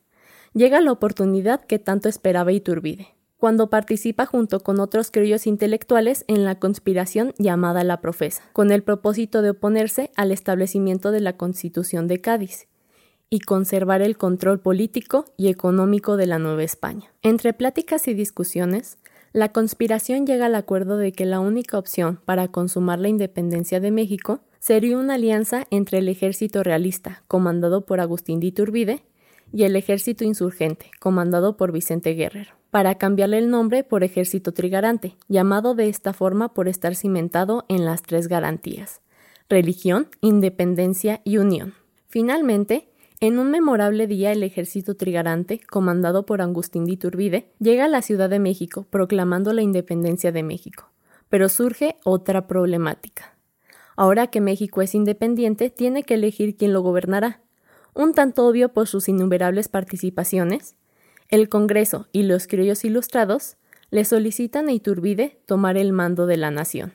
Llega 0.53 0.81
la 0.81 0.91
oportunidad 0.91 1.61
que 1.61 1.79
tanto 1.79 2.09
esperaba 2.09 2.51
Iturbide, 2.51 3.09
cuando 3.37 3.69
participa 3.69 4.25
junto 4.25 4.61
con 4.61 4.79
otros 4.79 5.11
criollos 5.11 5.45
intelectuales 5.47 6.25
en 6.27 6.43
la 6.43 6.59
conspiración 6.59 7.33
llamada 7.37 7.83
La 7.83 8.01
Profesa, 8.01 8.43
con 8.53 8.71
el 8.71 8.83
propósito 8.83 9.41
de 9.41 9.51
oponerse 9.51 10.11
al 10.15 10.31
establecimiento 10.31 11.11
de 11.11 11.19
la 11.19 11.37
Constitución 11.37 12.07
de 12.07 12.21
Cádiz 12.21 12.67
y 13.29 13.39
conservar 13.39 14.01
el 14.03 14.15
control 14.15 14.59
político 14.59 15.25
y 15.37 15.47
económico 15.47 16.17
de 16.17 16.27
la 16.27 16.37
Nueva 16.37 16.63
España. 16.63 17.11
Entre 17.23 17.51
pláticas 17.53 18.07
y 18.07 18.13
discusiones, 18.13 18.99
la 19.33 19.51
conspiración 19.51 20.27
llega 20.27 20.45
al 20.45 20.53
acuerdo 20.53 20.97
de 20.97 21.11
que 21.11 21.25
la 21.25 21.39
única 21.39 21.79
opción 21.79 22.19
para 22.23 22.47
consumar 22.49 22.99
la 22.99 23.09
independencia 23.09 23.79
de 23.79 23.89
México 23.89 24.41
sería 24.59 24.97
una 24.97 25.15
alianza 25.15 25.65
entre 25.71 25.97
el 25.97 26.07
ejército 26.07 26.61
realista, 26.63 27.23
comandado 27.27 27.85
por 27.85 27.99
Agustín 27.99 28.39
de 28.39 28.47
Iturbide, 28.47 29.03
y 29.51 29.63
el 29.63 29.75
ejército 29.75 30.23
insurgente, 30.23 30.89
comandado 30.99 31.57
por 31.57 31.71
Vicente 31.71 32.13
Guerrero, 32.13 32.51
para 32.71 32.95
cambiarle 32.95 33.39
el 33.39 33.49
nombre 33.49 33.83
por 33.83 34.03
ejército 34.03 34.51
trigarante, 34.51 35.15
llamado 35.27 35.75
de 35.75 35.89
esta 35.89 36.13
forma 36.13 36.53
por 36.53 36.67
estar 36.67 36.95
cimentado 36.95 37.65
en 37.69 37.85
las 37.85 38.03
tres 38.03 38.27
garantías, 38.27 39.01
religión, 39.49 40.09
independencia 40.21 41.21
y 41.23 41.37
unión. 41.37 41.73
Finalmente, 42.07 42.87
en 43.23 43.39
un 43.39 43.51
memorable 43.51 44.05
día 44.05 44.33
el 44.33 44.43
ejército 44.43 44.95
trigarante, 44.95 45.61
comandado 45.61 46.25
por 46.25 46.41
Agustín 46.41 46.83
de 46.83 46.91
Iturbide, 46.91 47.53
llega 47.57 47.85
a 47.85 47.87
la 47.87 48.01
Ciudad 48.01 48.29
de 48.29 48.39
México 48.39 48.85
proclamando 48.89 49.53
la 49.53 49.61
independencia 49.61 50.33
de 50.33 50.43
México. 50.43 50.89
Pero 51.29 51.47
surge 51.47 51.95
otra 52.03 52.47
problemática. 52.47 53.37
Ahora 53.95 54.27
que 54.27 54.41
México 54.41 54.81
es 54.81 54.93
independiente, 54.93 55.69
tiene 55.69 56.03
que 56.03 56.15
elegir 56.15 56.57
quién 56.57 56.73
lo 56.73 56.81
gobernará. 56.81 57.39
Un 57.93 58.13
tanto 58.13 58.45
obvio 58.45 58.73
por 58.73 58.89
sus 58.89 59.07
innumerables 59.07 59.69
participaciones, 59.69 60.75
el 61.29 61.47
Congreso 61.47 62.09
y 62.11 62.23
los 62.23 62.45
criollos 62.45 62.83
ilustrados 62.83 63.55
le 63.89 64.03
solicitan 64.03 64.67
a 64.67 64.73
Iturbide 64.73 65.39
tomar 65.45 65.77
el 65.77 65.93
mando 65.93 66.25
de 66.25 66.35
la 66.35 66.51
nación, 66.51 66.91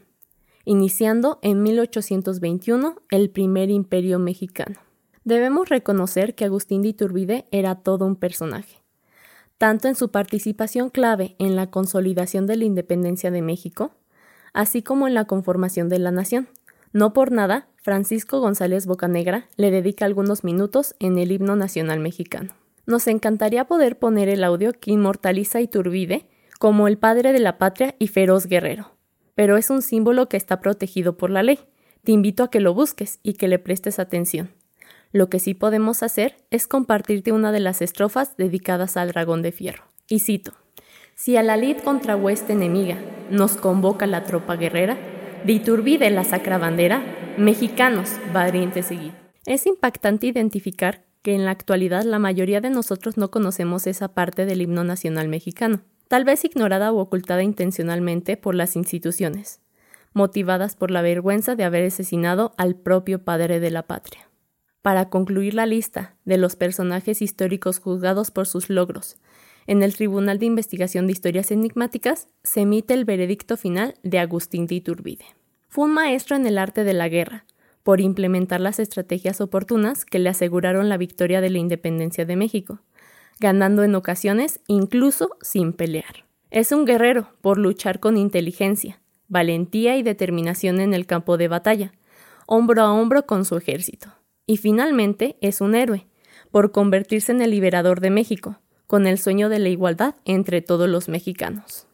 iniciando 0.66 1.38
en 1.40 1.62
1821 1.62 3.00
el 3.08 3.30
primer 3.30 3.70
imperio 3.70 4.18
mexicano. 4.18 4.87
Debemos 5.28 5.68
reconocer 5.68 6.34
que 6.34 6.46
Agustín 6.46 6.80
de 6.80 6.88
Iturbide 6.88 7.44
era 7.50 7.74
todo 7.74 8.06
un 8.06 8.16
personaje, 8.16 8.82
tanto 9.58 9.86
en 9.86 9.94
su 9.94 10.10
participación 10.10 10.88
clave 10.88 11.36
en 11.38 11.54
la 11.54 11.70
consolidación 11.70 12.46
de 12.46 12.56
la 12.56 12.64
independencia 12.64 13.30
de 13.30 13.42
México, 13.42 13.90
así 14.54 14.82
como 14.82 15.06
en 15.06 15.12
la 15.12 15.26
conformación 15.26 15.90
de 15.90 15.98
la 15.98 16.12
nación. 16.12 16.48
No 16.94 17.12
por 17.12 17.30
nada, 17.30 17.68
Francisco 17.76 18.40
González 18.40 18.86
Bocanegra 18.86 19.50
le 19.58 19.70
dedica 19.70 20.06
algunos 20.06 20.44
minutos 20.44 20.94
en 20.98 21.18
el 21.18 21.30
himno 21.30 21.56
nacional 21.56 22.00
mexicano. 22.00 22.54
Nos 22.86 23.06
encantaría 23.06 23.66
poder 23.66 23.98
poner 23.98 24.30
el 24.30 24.42
audio 24.42 24.72
que 24.72 24.92
inmortaliza 24.92 25.58
a 25.58 25.60
Iturbide 25.60 26.24
como 26.58 26.88
el 26.88 26.96
padre 26.96 27.34
de 27.34 27.40
la 27.40 27.58
patria 27.58 27.94
y 27.98 28.08
feroz 28.08 28.46
guerrero, 28.46 28.92
pero 29.34 29.58
es 29.58 29.68
un 29.68 29.82
símbolo 29.82 30.26
que 30.30 30.38
está 30.38 30.62
protegido 30.62 31.18
por 31.18 31.28
la 31.28 31.42
ley. 31.42 31.58
Te 32.02 32.12
invito 32.12 32.44
a 32.44 32.50
que 32.50 32.60
lo 32.60 32.72
busques 32.72 33.20
y 33.22 33.34
que 33.34 33.48
le 33.48 33.58
prestes 33.58 33.98
atención. 33.98 34.56
Lo 35.12 35.30
que 35.30 35.38
sí 35.38 35.54
podemos 35.54 36.02
hacer 36.02 36.36
es 36.50 36.66
compartirte 36.66 37.32
una 37.32 37.50
de 37.52 37.60
las 37.60 37.80
estrofas 37.80 38.36
dedicadas 38.36 38.96
al 38.96 39.12
dragón 39.12 39.42
de 39.42 39.52
fierro. 39.52 39.84
Y 40.06 40.20
cito, 40.20 40.52
Si 41.14 41.36
a 41.36 41.42
la 41.42 41.56
lid 41.56 41.78
contra 41.78 42.16
hueste 42.16 42.52
enemiga 42.52 42.98
nos 43.30 43.56
convoca 43.56 44.06
la 44.06 44.24
tropa 44.24 44.56
guerrera, 44.56 44.98
de 45.44 45.52
Iturbide 45.52 46.10
la 46.10 46.24
sacra 46.24 46.58
bandera, 46.58 47.02
mexicanos, 47.38 48.10
valientes 48.32 48.86
seguid. 48.86 49.12
Es 49.46 49.66
impactante 49.66 50.26
identificar 50.26 51.04
que 51.22 51.34
en 51.34 51.44
la 51.44 51.52
actualidad 51.52 52.04
la 52.04 52.18
mayoría 52.18 52.60
de 52.60 52.70
nosotros 52.70 53.16
no 53.16 53.30
conocemos 53.30 53.86
esa 53.86 54.08
parte 54.08 54.46
del 54.46 54.62
himno 54.62 54.84
nacional 54.84 55.28
mexicano, 55.28 55.80
tal 56.08 56.24
vez 56.24 56.44
ignorada 56.44 56.92
o 56.92 56.98
ocultada 56.98 57.42
intencionalmente 57.42 58.36
por 58.36 58.54
las 58.54 58.76
instituciones, 58.76 59.60
motivadas 60.12 60.74
por 60.74 60.90
la 60.90 61.02
vergüenza 61.02 61.54
de 61.54 61.64
haber 61.64 61.86
asesinado 61.86 62.52
al 62.56 62.76
propio 62.76 63.24
padre 63.24 63.60
de 63.60 63.70
la 63.70 63.84
patria. 63.84 64.27
Para 64.88 65.10
concluir 65.10 65.52
la 65.52 65.66
lista 65.66 66.14
de 66.24 66.38
los 66.38 66.56
personajes 66.56 67.20
históricos 67.20 67.78
juzgados 67.78 68.30
por 68.30 68.46
sus 68.46 68.70
logros, 68.70 69.18
en 69.66 69.82
el 69.82 69.94
Tribunal 69.94 70.38
de 70.38 70.46
Investigación 70.46 71.06
de 71.06 71.12
Historias 71.12 71.50
Enigmáticas 71.50 72.28
se 72.42 72.62
emite 72.62 72.94
el 72.94 73.04
veredicto 73.04 73.58
final 73.58 73.96
de 74.02 74.18
Agustín 74.18 74.64
de 74.66 74.76
Iturbide. 74.76 75.26
Fue 75.68 75.84
un 75.84 75.92
maestro 75.92 76.36
en 76.36 76.46
el 76.46 76.56
arte 76.56 76.84
de 76.84 76.94
la 76.94 77.10
guerra, 77.10 77.44
por 77.82 78.00
implementar 78.00 78.62
las 78.62 78.78
estrategias 78.78 79.42
oportunas 79.42 80.06
que 80.06 80.20
le 80.20 80.30
aseguraron 80.30 80.88
la 80.88 80.96
victoria 80.96 81.42
de 81.42 81.50
la 81.50 81.58
independencia 81.58 82.24
de 82.24 82.36
México, 82.36 82.80
ganando 83.40 83.84
en 83.84 83.94
ocasiones 83.94 84.60
incluso 84.68 85.36
sin 85.42 85.74
pelear. 85.74 86.24
Es 86.50 86.72
un 86.72 86.86
guerrero 86.86 87.34
por 87.42 87.58
luchar 87.58 88.00
con 88.00 88.16
inteligencia, 88.16 89.02
valentía 89.28 89.98
y 89.98 90.02
determinación 90.02 90.80
en 90.80 90.94
el 90.94 91.04
campo 91.04 91.36
de 91.36 91.48
batalla, 91.48 91.92
hombro 92.46 92.80
a 92.80 92.94
hombro 92.94 93.26
con 93.26 93.44
su 93.44 93.58
ejército. 93.58 94.14
Y 94.48 94.56
finalmente 94.56 95.36
es 95.42 95.60
un 95.60 95.74
héroe, 95.74 96.06
por 96.50 96.72
convertirse 96.72 97.32
en 97.32 97.42
el 97.42 97.50
liberador 97.50 98.00
de 98.00 98.08
México, 98.08 98.58
con 98.86 99.06
el 99.06 99.18
sueño 99.18 99.50
de 99.50 99.58
la 99.58 99.68
igualdad 99.68 100.14
entre 100.24 100.62
todos 100.62 100.88
los 100.88 101.10
mexicanos. 101.10 101.86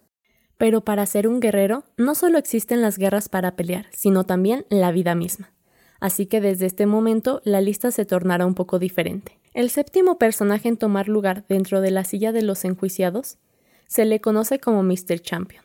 Pero 0.57 0.83
para 0.83 1.05
ser 1.05 1.27
un 1.27 1.41
guerrero 1.41 1.83
no 1.97 2.15
solo 2.15 2.39
existen 2.39 2.81
las 2.81 2.97
guerras 2.97 3.29
para 3.29 3.57
pelear, 3.57 3.87
sino 3.93 4.23
también 4.23 4.67
la 4.71 4.93
vida 4.93 5.17
misma. 5.17 5.53
Así 5.99 6.27
que 6.27 6.41
desde 6.41 6.67
este 6.67 6.87
momento 6.87 7.43
la 7.45 7.61
lista 7.61 7.91
se 7.91 8.05
tornará 8.05 8.47
un 8.47 8.55
poco 8.55 8.79
diferente. 8.79 9.41
El 9.53 9.69
séptimo 9.69 10.17
personaje 10.17 10.69
en 10.69 10.77
tomar 10.77 11.09
lugar 11.09 11.45
dentro 11.49 11.81
de 11.81 11.91
la 11.91 12.05
silla 12.05 12.31
de 12.31 12.43
los 12.43 12.65
enjuiciados 12.65 13.39
se 13.89 14.05
le 14.05 14.21
conoce 14.21 14.61
como 14.61 14.85
Mr. 14.85 15.19
Champion, 15.21 15.65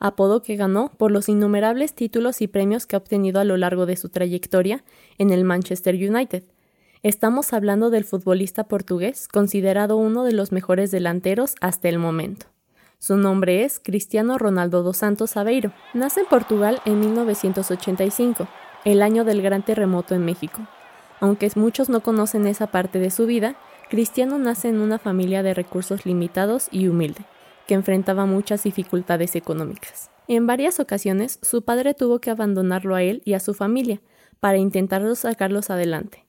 apodo 0.00 0.42
que 0.42 0.56
ganó 0.56 0.90
por 0.96 1.10
los 1.10 1.28
innumerables 1.28 1.94
títulos 1.94 2.40
y 2.40 2.48
premios 2.48 2.86
que 2.86 2.96
ha 2.96 2.98
obtenido 2.98 3.38
a 3.38 3.44
lo 3.44 3.58
largo 3.58 3.86
de 3.86 3.96
su 3.96 4.08
trayectoria 4.08 4.82
en 5.18 5.30
el 5.30 5.44
Manchester 5.44 5.94
United. 5.94 6.42
Estamos 7.02 7.52
hablando 7.52 7.90
del 7.90 8.04
futbolista 8.04 8.64
portugués, 8.64 9.28
considerado 9.28 9.96
uno 9.96 10.24
de 10.24 10.32
los 10.32 10.52
mejores 10.52 10.90
delanteros 10.90 11.54
hasta 11.60 11.88
el 11.88 11.98
momento. 11.98 12.46
Su 12.98 13.16
nombre 13.16 13.64
es 13.64 13.78
Cristiano 13.78 14.36
Ronaldo 14.36 14.82
dos 14.82 14.98
Santos 14.98 15.36
Aveiro. 15.36 15.72
Nace 15.94 16.20
en 16.20 16.26
Portugal 16.26 16.80
en 16.84 17.00
1985, 17.00 18.48
el 18.84 19.02
año 19.02 19.24
del 19.24 19.40
gran 19.40 19.62
terremoto 19.62 20.14
en 20.14 20.24
México. 20.24 20.60
Aunque 21.20 21.50
muchos 21.56 21.88
no 21.90 22.00
conocen 22.00 22.46
esa 22.46 22.66
parte 22.66 22.98
de 22.98 23.10
su 23.10 23.26
vida, 23.26 23.56
Cristiano 23.88 24.38
nace 24.38 24.68
en 24.68 24.80
una 24.80 24.98
familia 24.98 25.42
de 25.42 25.54
recursos 25.54 26.06
limitados 26.06 26.68
y 26.70 26.88
humilde 26.88 27.24
que 27.70 27.74
enfrentaba 27.74 28.26
muchas 28.26 28.64
dificultades 28.64 29.36
económicas. 29.36 30.10
En 30.26 30.44
varias 30.48 30.80
ocasiones 30.80 31.38
su 31.40 31.62
padre 31.62 31.94
tuvo 31.94 32.20
que 32.20 32.30
abandonarlo 32.30 32.96
a 32.96 33.04
él 33.04 33.22
y 33.24 33.34
a 33.34 33.38
su 33.38 33.54
familia 33.54 34.02
para 34.40 34.58
intentar 34.58 35.04
sacarlos 35.14 35.70
adelante. 35.70 36.26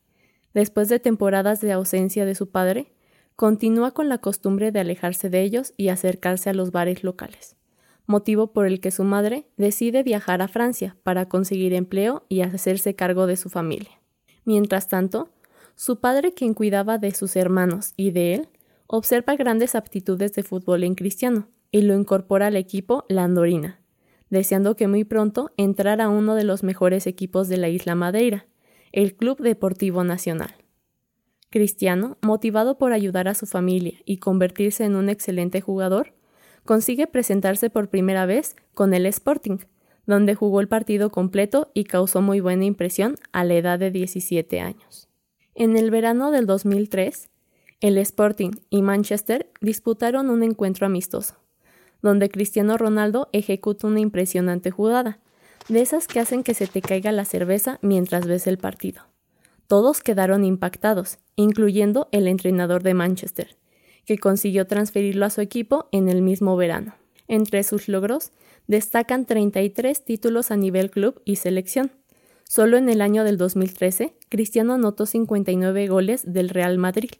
Después 0.53 0.87
de 0.87 0.99
temporadas 0.99 1.59
de 1.59 1.71
ausencia 1.71 2.25
de 2.25 2.35
su 2.35 2.51
padre, 2.51 2.93
continúa 3.35 3.89
con 3.89 4.07
la 4.07 4.19
costumbre 4.19 4.71
de 4.71 4.81
alejarse 4.81 5.31
de 5.31 5.41
ellos 5.41 5.73
y 5.77 5.87
acercarse 5.87 6.51
a 6.51 6.53
los 6.53 6.71
bares 6.71 7.03
locales, 7.03 7.55
motivo 8.05 8.53
por 8.53 8.67
el 8.67 8.79
que 8.79 8.91
su 8.91 9.03
madre 9.03 9.47
decide 9.57 10.03
viajar 10.03 10.43
a 10.43 10.47
Francia 10.47 10.95
para 11.01 11.27
conseguir 11.27 11.73
empleo 11.73 12.23
y 12.29 12.41
hacerse 12.41 12.93
cargo 12.93 13.25
de 13.25 13.35
su 13.35 13.49
familia. 13.49 13.99
Mientras 14.45 14.87
tanto, 14.87 15.29
su 15.73 15.99
padre, 16.01 16.35
quien 16.35 16.53
cuidaba 16.53 16.99
de 16.99 17.15
sus 17.15 17.35
hermanos 17.35 17.93
y 17.97 18.11
de 18.11 18.35
él, 18.35 18.49
observa 18.91 19.37
grandes 19.37 19.73
aptitudes 19.73 20.33
de 20.33 20.43
fútbol 20.43 20.83
en 20.83 20.95
Cristiano 20.95 21.47
y 21.71 21.83
lo 21.83 21.95
incorpora 21.95 22.47
al 22.47 22.57
equipo 22.57 23.05
Landorina, 23.07 23.79
deseando 24.29 24.75
que 24.75 24.89
muy 24.89 25.05
pronto 25.05 25.51
entrara 25.55 26.09
uno 26.09 26.35
de 26.35 26.43
los 26.43 26.61
mejores 26.61 27.07
equipos 27.07 27.47
de 27.47 27.55
la 27.55 27.69
isla 27.69 27.95
Madeira, 27.95 28.47
el 28.91 29.15
Club 29.15 29.39
Deportivo 29.39 30.03
Nacional. 30.03 30.53
Cristiano, 31.49 32.17
motivado 32.21 32.77
por 32.77 32.91
ayudar 32.91 33.29
a 33.29 33.33
su 33.33 33.45
familia 33.45 33.97
y 34.03 34.17
convertirse 34.17 34.83
en 34.83 34.97
un 34.97 35.07
excelente 35.07 35.61
jugador, 35.61 36.13
consigue 36.65 37.07
presentarse 37.07 37.69
por 37.69 37.89
primera 37.89 38.25
vez 38.25 38.57
con 38.73 38.93
el 38.93 39.05
Sporting, 39.05 39.59
donde 40.05 40.35
jugó 40.35 40.59
el 40.59 40.67
partido 40.67 41.11
completo 41.11 41.71
y 41.73 41.85
causó 41.85 42.21
muy 42.21 42.41
buena 42.41 42.65
impresión 42.65 43.15
a 43.31 43.45
la 43.45 43.53
edad 43.53 43.79
de 43.79 43.89
17 43.89 44.59
años. 44.59 45.07
En 45.55 45.77
el 45.77 45.91
verano 45.91 46.31
del 46.31 46.45
2003, 46.45 47.30
el 47.81 47.97
Sporting 47.97 48.51
y 48.69 48.83
Manchester 48.83 49.49
disputaron 49.59 50.29
un 50.29 50.43
encuentro 50.43 50.85
amistoso, 50.85 51.35
donde 52.01 52.29
Cristiano 52.29 52.77
Ronaldo 52.77 53.27
ejecuta 53.33 53.87
una 53.87 53.99
impresionante 53.99 54.69
jugada, 54.69 55.19
de 55.67 55.81
esas 55.81 56.07
que 56.07 56.19
hacen 56.19 56.43
que 56.43 56.53
se 56.53 56.67
te 56.67 56.81
caiga 56.81 57.11
la 57.11 57.25
cerveza 57.25 57.79
mientras 57.81 58.27
ves 58.27 58.47
el 58.47 58.57
partido. 58.57 59.03
Todos 59.67 60.01
quedaron 60.01 60.43
impactados, 60.43 61.17
incluyendo 61.35 62.07
el 62.11 62.27
entrenador 62.27 62.83
de 62.83 62.93
Manchester, 62.93 63.57
que 64.05 64.17
consiguió 64.17 64.67
transferirlo 64.67 65.25
a 65.25 65.29
su 65.29 65.41
equipo 65.41 65.87
en 65.91 66.09
el 66.09 66.21
mismo 66.21 66.55
verano. 66.57 66.95
Entre 67.27 67.63
sus 67.63 67.87
logros 67.87 68.31
destacan 68.67 69.25
33 69.25 70.03
títulos 70.03 70.51
a 70.51 70.57
nivel 70.57 70.91
club 70.91 71.21
y 71.25 71.37
selección. 71.37 71.91
Solo 72.43 72.77
en 72.77 72.89
el 72.89 73.01
año 73.01 73.23
del 73.23 73.37
2013, 73.37 74.13
Cristiano 74.29 74.73
anotó 74.73 75.05
59 75.05 75.87
goles 75.87 76.23
del 76.25 76.49
Real 76.49 76.77
Madrid, 76.77 77.11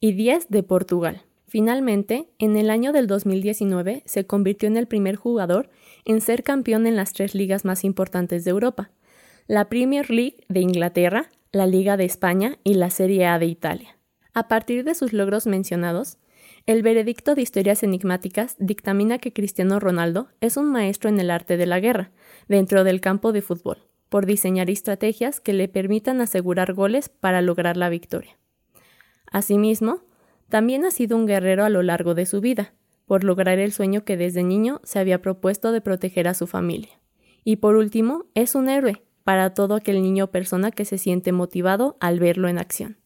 y 0.00 0.12
10 0.12 0.48
de 0.48 0.62
Portugal. 0.62 1.22
Finalmente, 1.46 2.28
en 2.38 2.56
el 2.56 2.70
año 2.70 2.92
del 2.92 3.06
2019 3.06 4.02
se 4.04 4.26
convirtió 4.26 4.68
en 4.68 4.76
el 4.76 4.88
primer 4.88 5.16
jugador 5.16 5.70
en 6.04 6.20
ser 6.20 6.42
campeón 6.42 6.86
en 6.86 6.96
las 6.96 7.12
tres 7.12 7.34
ligas 7.34 7.64
más 7.64 7.84
importantes 7.84 8.44
de 8.44 8.50
Europa, 8.50 8.90
la 9.46 9.68
Premier 9.68 10.10
League 10.10 10.44
de 10.48 10.60
Inglaterra, 10.60 11.30
la 11.52 11.66
Liga 11.66 11.96
de 11.96 12.04
España 12.04 12.58
y 12.64 12.74
la 12.74 12.90
Serie 12.90 13.26
A 13.26 13.38
de 13.38 13.46
Italia. 13.46 13.96
A 14.34 14.48
partir 14.48 14.84
de 14.84 14.94
sus 14.94 15.12
logros 15.12 15.46
mencionados, 15.46 16.18
el 16.66 16.82
veredicto 16.82 17.34
de 17.34 17.42
historias 17.42 17.82
enigmáticas 17.84 18.56
dictamina 18.58 19.18
que 19.18 19.32
Cristiano 19.32 19.78
Ronaldo 19.78 20.28
es 20.40 20.56
un 20.56 20.70
maestro 20.70 21.08
en 21.08 21.20
el 21.20 21.30
arte 21.30 21.56
de 21.56 21.66
la 21.66 21.78
guerra, 21.78 22.10
dentro 22.48 22.82
del 22.82 23.00
campo 23.00 23.32
de 23.32 23.40
fútbol, 23.40 23.78
por 24.08 24.26
diseñar 24.26 24.68
estrategias 24.68 25.40
que 25.40 25.52
le 25.52 25.68
permitan 25.68 26.20
asegurar 26.20 26.74
goles 26.74 27.08
para 27.08 27.40
lograr 27.40 27.76
la 27.76 27.88
victoria. 27.88 28.36
Asimismo, 29.30 30.00
también 30.48 30.84
ha 30.84 30.90
sido 30.90 31.16
un 31.16 31.26
guerrero 31.26 31.64
a 31.64 31.68
lo 31.68 31.82
largo 31.82 32.14
de 32.14 32.26
su 32.26 32.40
vida, 32.40 32.72
por 33.06 33.24
lograr 33.24 33.58
el 33.58 33.72
sueño 33.72 34.04
que 34.04 34.16
desde 34.16 34.42
niño 34.42 34.80
se 34.84 34.98
había 34.98 35.22
propuesto 35.22 35.72
de 35.72 35.80
proteger 35.80 36.28
a 36.28 36.34
su 36.34 36.46
familia. 36.46 37.00
Y 37.44 37.56
por 37.56 37.76
último, 37.76 38.26
es 38.34 38.54
un 38.54 38.68
héroe 38.68 39.02
para 39.24 39.54
todo 39.54 39.74
aquel 39.74 40.02
niño 40.02 40.24
o 40.24 40.30
persona 40.30 40.70
que 40.70 40.84
se 40.84 40.98
siente 40.98 41.32
motivado 41.32 41.96
al 42.00 42.20
verlo 42.20 42.48
en 42.48 42.58
acción. 42.58 42.96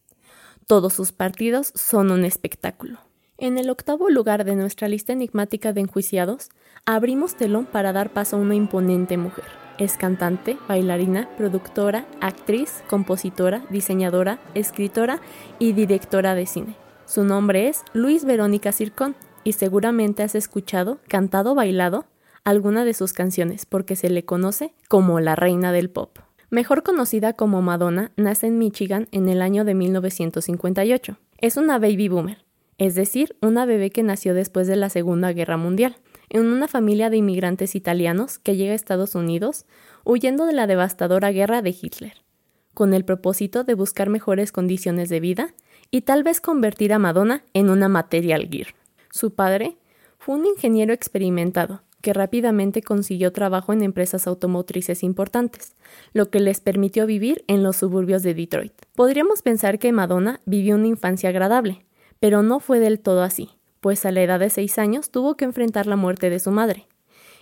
Todos 0.67 0.93
sus 0.93 1.11
partidos 1.11 1.73
son 1.75 2.11
un 2.11 2.25
espectáculo. 2.25 2.99
En 3.37 3.57
el 3.57 3.71
octavo 3.71 4.09
lugar 4.09 4.45
de 4.45 4.55
nuestra 4.55 4.87
lista 4.87 5.13
enigmática 5.13 5.73
de 5.73 5.81
enjuiciados, 5.81 6.49
abrimos 6.85 7.35
telón 7.35 7.65
para 7.65 7.91
dar 7.91 8.13
paso 8.13 8.35
a 8.35 8.39
una 8.39 8.53
imponente 8.53 9.17
mujer. 9.17 9.45
Es 9.81 9.97
cantante, 9.97 10.59
bailarina, 10.67 11.27
productora, 11.37 12.05
actriz, 12.19 12.83
compositora, 12.87 13.63
diseñadora, 13.71 14.39
escritora 14.53 15.19
y 15.57 15.73
directora 15.73 16.35
de 16.35 16.45
cine. 16.45 16.75
Su 17.07 17.23
nombre 17.23 17.67
es 17.67 17.81
Luis 17.91 18.23
Verónica 18.23 18.73
Circón 18.73 19.15
y 19.43 19.53
seguramente 19.53 20.21
has 20.21 20.35
escuchado, 20.35 20.99
cantado, 21.07 21.55
bailado 21.55 22.05
alguna 22.43 22.85
de 22.85 22.93
sus 22.93 23.11
canciones 23.11 23.65
porque 23.65 23.95
se 23.95 24.11
le 24.11 24.23
conoce 24.23 24.75
como 24.87 25.19
la 25.19 25.35
reina 25.35 25.71
del 25.71 25.89
pop. 25.89 26.19
Mejor 26.51 26.83
conocida 26.83 27.33
como 27.33 27.63
Madonna, 27.63 28.11
nace 28.17 28.45
en 28.45 28.59
Michigan 28.59 29.07
en 29.11 29.29
el 29.29 29.41
año 29.41 29.65
de 29.65 29.73
1958. 29.73 31.17
Es 31.39 31.57
una 31.57 31.79
baby 31.79 32.07
boomer, 32.07 32.45
es 32.77 32.93
decir, 32.93 33.35
una 33.41 33.65
bebé 33.65 33.89
que 33.89 34.03
nació 34.03 34.35
después 34.35 34.67
de 34.67 34.75
la 34.75 34.89
Segunda 34.89 35.33
Guerra 35.33 35.57
Mundial 35.57 35.95
en 36.33 36.45
una 36.45 36.69
familia 36.69 37.09
de 37.09 37.17
inmigrantes 37.17 37.75
italianos 37.75 38.39
que 38.39 38.55
llega 38.55 38.71
a 38.71 38.75
Estados 38.75 39.15
Unidos 39.15 39.65
huyendo 40.05 40.45
de 40.45 40.53
la 40.53 40.65
devastadora 40.65 41.31
guerra 41.31 41.61
de 41.61 41.75
Hitler, 41.79 42.23
con 42.73 42.93
el 42.93 43.03
propósito 43.03 43.65
de 43.65 43.73
buscar 43.73 44.09
mejores 44.09 44.53
condiciones 44.53 45.09
de 45.09 45.19
vida 45.19 45.53
y 45.91 46.01
tal 46.01 46.23
vez 46.23 46.39
convertir 46.39 46.93
a 46.93 46.99
Madonna 46.99 47.43
en 47.53 47.69
una 47.69 47.89
material 47.89 48.47
gear. 48.49 48.67
Su 49.11 49.33
padre 49.33 49.75
fue 50.19 50.35
un 50.35 50.45
ingeniero 50.45 50.93
experimentado 50.93 51.81
que 51.99 52.13
rápidamente 52.13 52.81
consiguió 52.81 53.33
trabajo 53.33 53.73
en 53.73 53.83
empresas 53.83 54.25
automotrices 54.25 55.03
importantes, 55.03 55.75
lo 56.13 56.29
que 56.29 56.39
les 56.39 56.61
permitió 56.61 57.05
vivir 57.05 57.43
en 57.47 57.61
los 57.61 57.75
suburbios 57.75 58.23
de 58.23 58.33
Detroit. 58.33 58.73
Podríamos 58.95 59.41
pensar 59.41 59.79
que 59.79 59.91
Madonna 59.91 60.39
vivió 60.45 60.75
una 60.75 60.87
infancia 60.87 61.29
agradable, 61.29 61.85
pero 62.21 62.41
no 62.41 62.61
fue 62.61 62.79
del 62.79 63.01
todo 63.01 63.21
así 63.21 63.49
pues 63.81 64.05
a 64.05 64.11
la 64.11 64.21
edad 64.21 64.39
de 64.39 64.49
seis 64.49 64.77
años 64.77 65.11
tuvo 65.11 65.35
que 65.35 65.43
enfrentar 65.43 65.87
la 65.87 65.97
muerte 65.97 66.29
de 66.29 66.39
su 66.39 66.51
madre. 66.51 66.87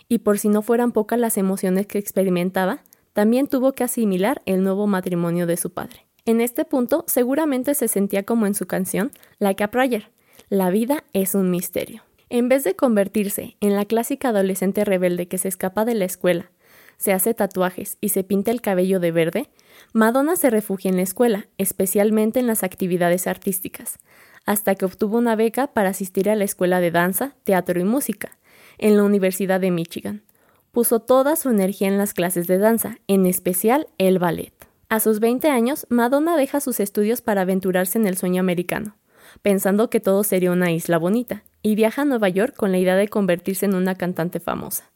Y 0.08 0.19
por 0.19 0.39
si 0.39 0.49
no 0.49 0.63
fueran 0.63 0.91
pocas 0.91 1.19
las 1.19 1.38
emociones 1.38 1.86
que 1.86 1.99
experimentaba, 1.99 2.84
también 3.13 3.47
tuvo 3.47 3.73
que 3.73 3.84
asimilar 3.84 4.41
el 4.47 4.63
nuevo 4.63 4.88
matrimonio 4.88 5.45
de 5.45 5.58
su 5.58 5.71
padre. 5.71 6.08
En 6.25 6.41
este 6.41 6.65
punto 6.65 7.04
seguramente 7.08 7.75
se 7.75 7.88
sentía 7.88 8.23
como 8.23 8.47
en 8.47 8.56
su 8.56 8.65
canción 8.65 9.12
Like 9.38 9.63
a 9.63 9.71
Prayer, 9.71 10.12
la 10.49 10.71
vida 10.71 11.04
es 11.13 11.36
un 11.36 11.52
misterio. 11.52 12.04
En 12.30 12.49
vez 12.49 12.63
de 12.63 12.75
convertirse 12.75 13.56
en 13.60 13.75
la 13.75 13.86
clásica 13.86 14.30
adolescente 14.30 14.86
rebelde 14.86 15.28
que 15.28 15.38
se 15.38 15.47
escapa 15.47 15.86
de 15.86 15.95
la 15.95 16.06
escuela, 16.06 16.52
se 16.97 17.13
hace 17.13 17.34
tatuajes 17.34 17.97
y 18.02 18.10
se 18.10 18.23
pinta 18.23 18.52
el 18.52 18.62
cabello 18.62 18.99
de 18.99 19.12
verde, 19.12 19.49
Madonna 19.93 20.36
se 20.36 20.49
refugia 20.49 20.89
en 20.89 20.97
la 20.97 21.04
escuela, 21.04 21.47
especialmente 21.58 22.39
en 22.39 22.47
las 22.47 22.63
actividades 22.63 23.25
artísticas, 23.25 23.99
hasta 24.45 24.75
que 24.75 24.86
obtuvo 24.86 25.17
una 25.17 25.36
beca 25.36 25.67
para 25.67 25.89
asistir 25.89 26.30
a 26.30 26.36
la 26.36 26.43
escuela 26.43 26.80
de 26.80 26.91
danza, 26.91 27.36
teatro 27.43 27.80
y 27.80 27.84
música 27.84 28.38
en 28.78 28.97
la 28.97 29.04
Universidad 29.04 29.60
de 29.60 29.71
Michigan, 29.71 30.23
puso 30.71 30.99
toda 30.99 31.36
su 31.36 31.49
energía 31.49 31.88
en 31.88 31.97
las 31.97 32.13
clases 32.13 32.47
de 32.47 32.58
danza, 32.58 32.97
en 33.08 33.25
especial 33.25 33.88
el 33.97 34.19
ballet. 34.19 34.54
A 34.89 34.99
sus 34.99 35.19
20 35.19 35.49
años, 35.49 35.86
Madonna 35.89 36.36
deja 36.36 36.62
sus 36.62 36.80
estudios 36.80 37.21
para 37.21 37.41
aventurarse 37.41 37.99
en 37.99 38.08
el 38.08 38.17
sueño 38.17 38.39
americano, 38.39 38.95
pensando 39.41 39.89
que 39.89 39.99
todo 39.99 40.23
sería 40.23 40.52
una 40.52 40.71
isla 40.71 40.97
bonita, 40.97 41.43
y 41.62 41.75
viaja 41.75 42.04
a 42.04 42.06
Nueva 42.06 42.30
York 42.30 42.56
con 42.56 42.71
la 42.71 42.80
idea 42.80 42.95
de 42.95 43.08
convertirse 43.08 43.65
en 43.65 43.75
una 43.75 43.95
cantante 43.95 44.39
famosa. 44.39 44.91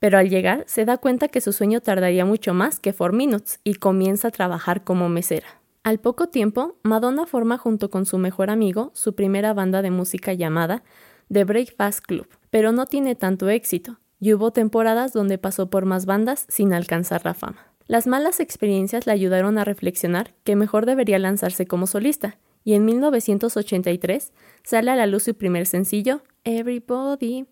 Pero 0.00 0.18
al 0.18 0.28
llegar 0.28 0.64
se 0.66 0.84
da 0.84 0.98
cuenta 0.98 1.28
que 1.28 1.40
su 1.40 1.52
sueño 1.52 1.80
tardaría 1.80 2.24
mucho 2.24 2.54
más 2.54 2.80
que 2.80 2.92
Four 2.92 3.12
Minutes 3.12 3.60
y 3.62 3.74
comienza 3.74 4.28
a 4.28 4.32
trabajar 4.32 4.82
como 4.82 5.08
mesera. 5.08 5.61
Al 5.84 5.98
poco 5.98 6.28
tiempo, 6.28 6.76
Madonna 6.84 7.26
forma 7.26 7.58
junto 7.58 7.90
con 7.90 8.06
su 8.06 8.16
mejor 8.16 8.50
amigo 8.50 8.92
su 8.94 9.16
primera 9.16 9.52
banda 9.52 9.82
de 9.82 9.90
música 9.90 10.32
llamada 10.32 10.84
The 11.32 11.42
Breakfast 11.42 12.06
Club, 12.06 12.28
pero 12.50 12.70
no 12.70 12.86
tiene 12.86 13.16
tanto 13.16 13.48
éxito, 13.48 13.98
y 14.20 14.32
hubo 14.32 14.52
temporadas 14.52 15.12
donde 15.12 15.38
pasó 15.38 15.70
por 15.70 15.84
más 15.84 16.06
bandas 16.06 16.46
sin 16.48 16.72
alcanzar 16.72 17.24
la 17.24 17.34
fama. 17.34 17.66
Las 17.88 18.06
malas 18.06 18.38
experiencias 18.38 19.08
le 19.08 19.12
ayudaron 19.12 19.58
a 19.58 19.64
reflexionar 19.64 20.34
que 20.44 20.54
mejor 20.54 20.86
debería 20.86 21.18
lanzarse 21.18 21.66
como 21.66 21.88
solista, 21.88 22.38
y 22.62 22.74
en 22.74 22.84
1983 22.84 24.32
sale 24.62 24.90
a 24.92 24.94
la 24.94 25.08
luz 25.08 25.24
su 25.24 25.34
primer 25.34 25.66
sencillo, 25.66 26.22
Everybody, 26.44 27.48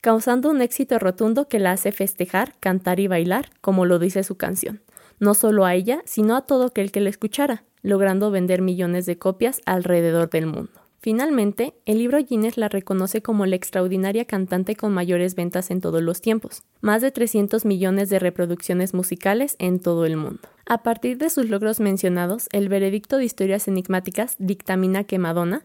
causando 0.00 0.50
un 0.50 0.62
éxito 0.62 1.00
rotundo 1.00 1.48
que 1.48 1.58
la 1.58 1.72
hace 1.72 1.90
festejar, 1.90 2.54
cantar 2.60 3.00
y 3.00 3.08
bailar, 3.08 3.50
como 3.60 3.86
lo 3.86 3.98
dice 3.98 4.22
su 4.22 4.36
canción, 4.36 4.82
no 5.18 5.34
solo 5.34 5.64
a 5.64 5.74
ella, 5.74 6.00
sino 6.04 6.36
a 6.36 6.42
todo 6.42 6.66
aquel 6.66 6.92
que 6.92 7.00
la 7.00 7.10
escuchara, 7.10 7.64
logrando 7.82 8.30
vender 8.30 8.62
millones 8.62 9.06
de 9.06 9.18
copias 9.18 9.60
alrededor 9.66 10.30
del 10.30 10.46
mundo. 10.46 10.82
Finalmente, 11.02 11.74
el 11.84 11.98
libro 11.98 12.18
Guinness 12.18 12.56
la 12.56 12.68
reconoce 12.68 13.22
como 13.22 13.44
la 13.44 13.56
extraordinaria 13.56 14.24
cantante 14.24 14.76
con 14.76 14.94
mayores 14.94 15.34
ventas 15.34 15.72
en 15.72 15.80
todos 15.80 16.00
los 16.00 16.20
tiempos, 16.20 16.62
más 16.80 17.02
de 17.02 17.10
300 17.10 17.64
millones 17.64 18.08
de 18.08 18.20
reproducciones 18.20 18.94
musicales 18.94 19.56
en 19.58 19.80
todo 19.80 20.06
el 20.06 20.16
mundo. 20.16 20.42
A 20.64 20.84
partir 20.84 21.18
de 21.18 21.28
sus 21.28 21.48
logros 21.50 21.80
mencionados, 21.80 22.48
el 22.52 22.68
veredicto 22.68 23.16
de 23.16 23.24
historias 23.24 23.66
enigmáticas 23.66 24.36
dictamina 24.38 25.02
que 25.02 25.18
Madonna 25.18 25.64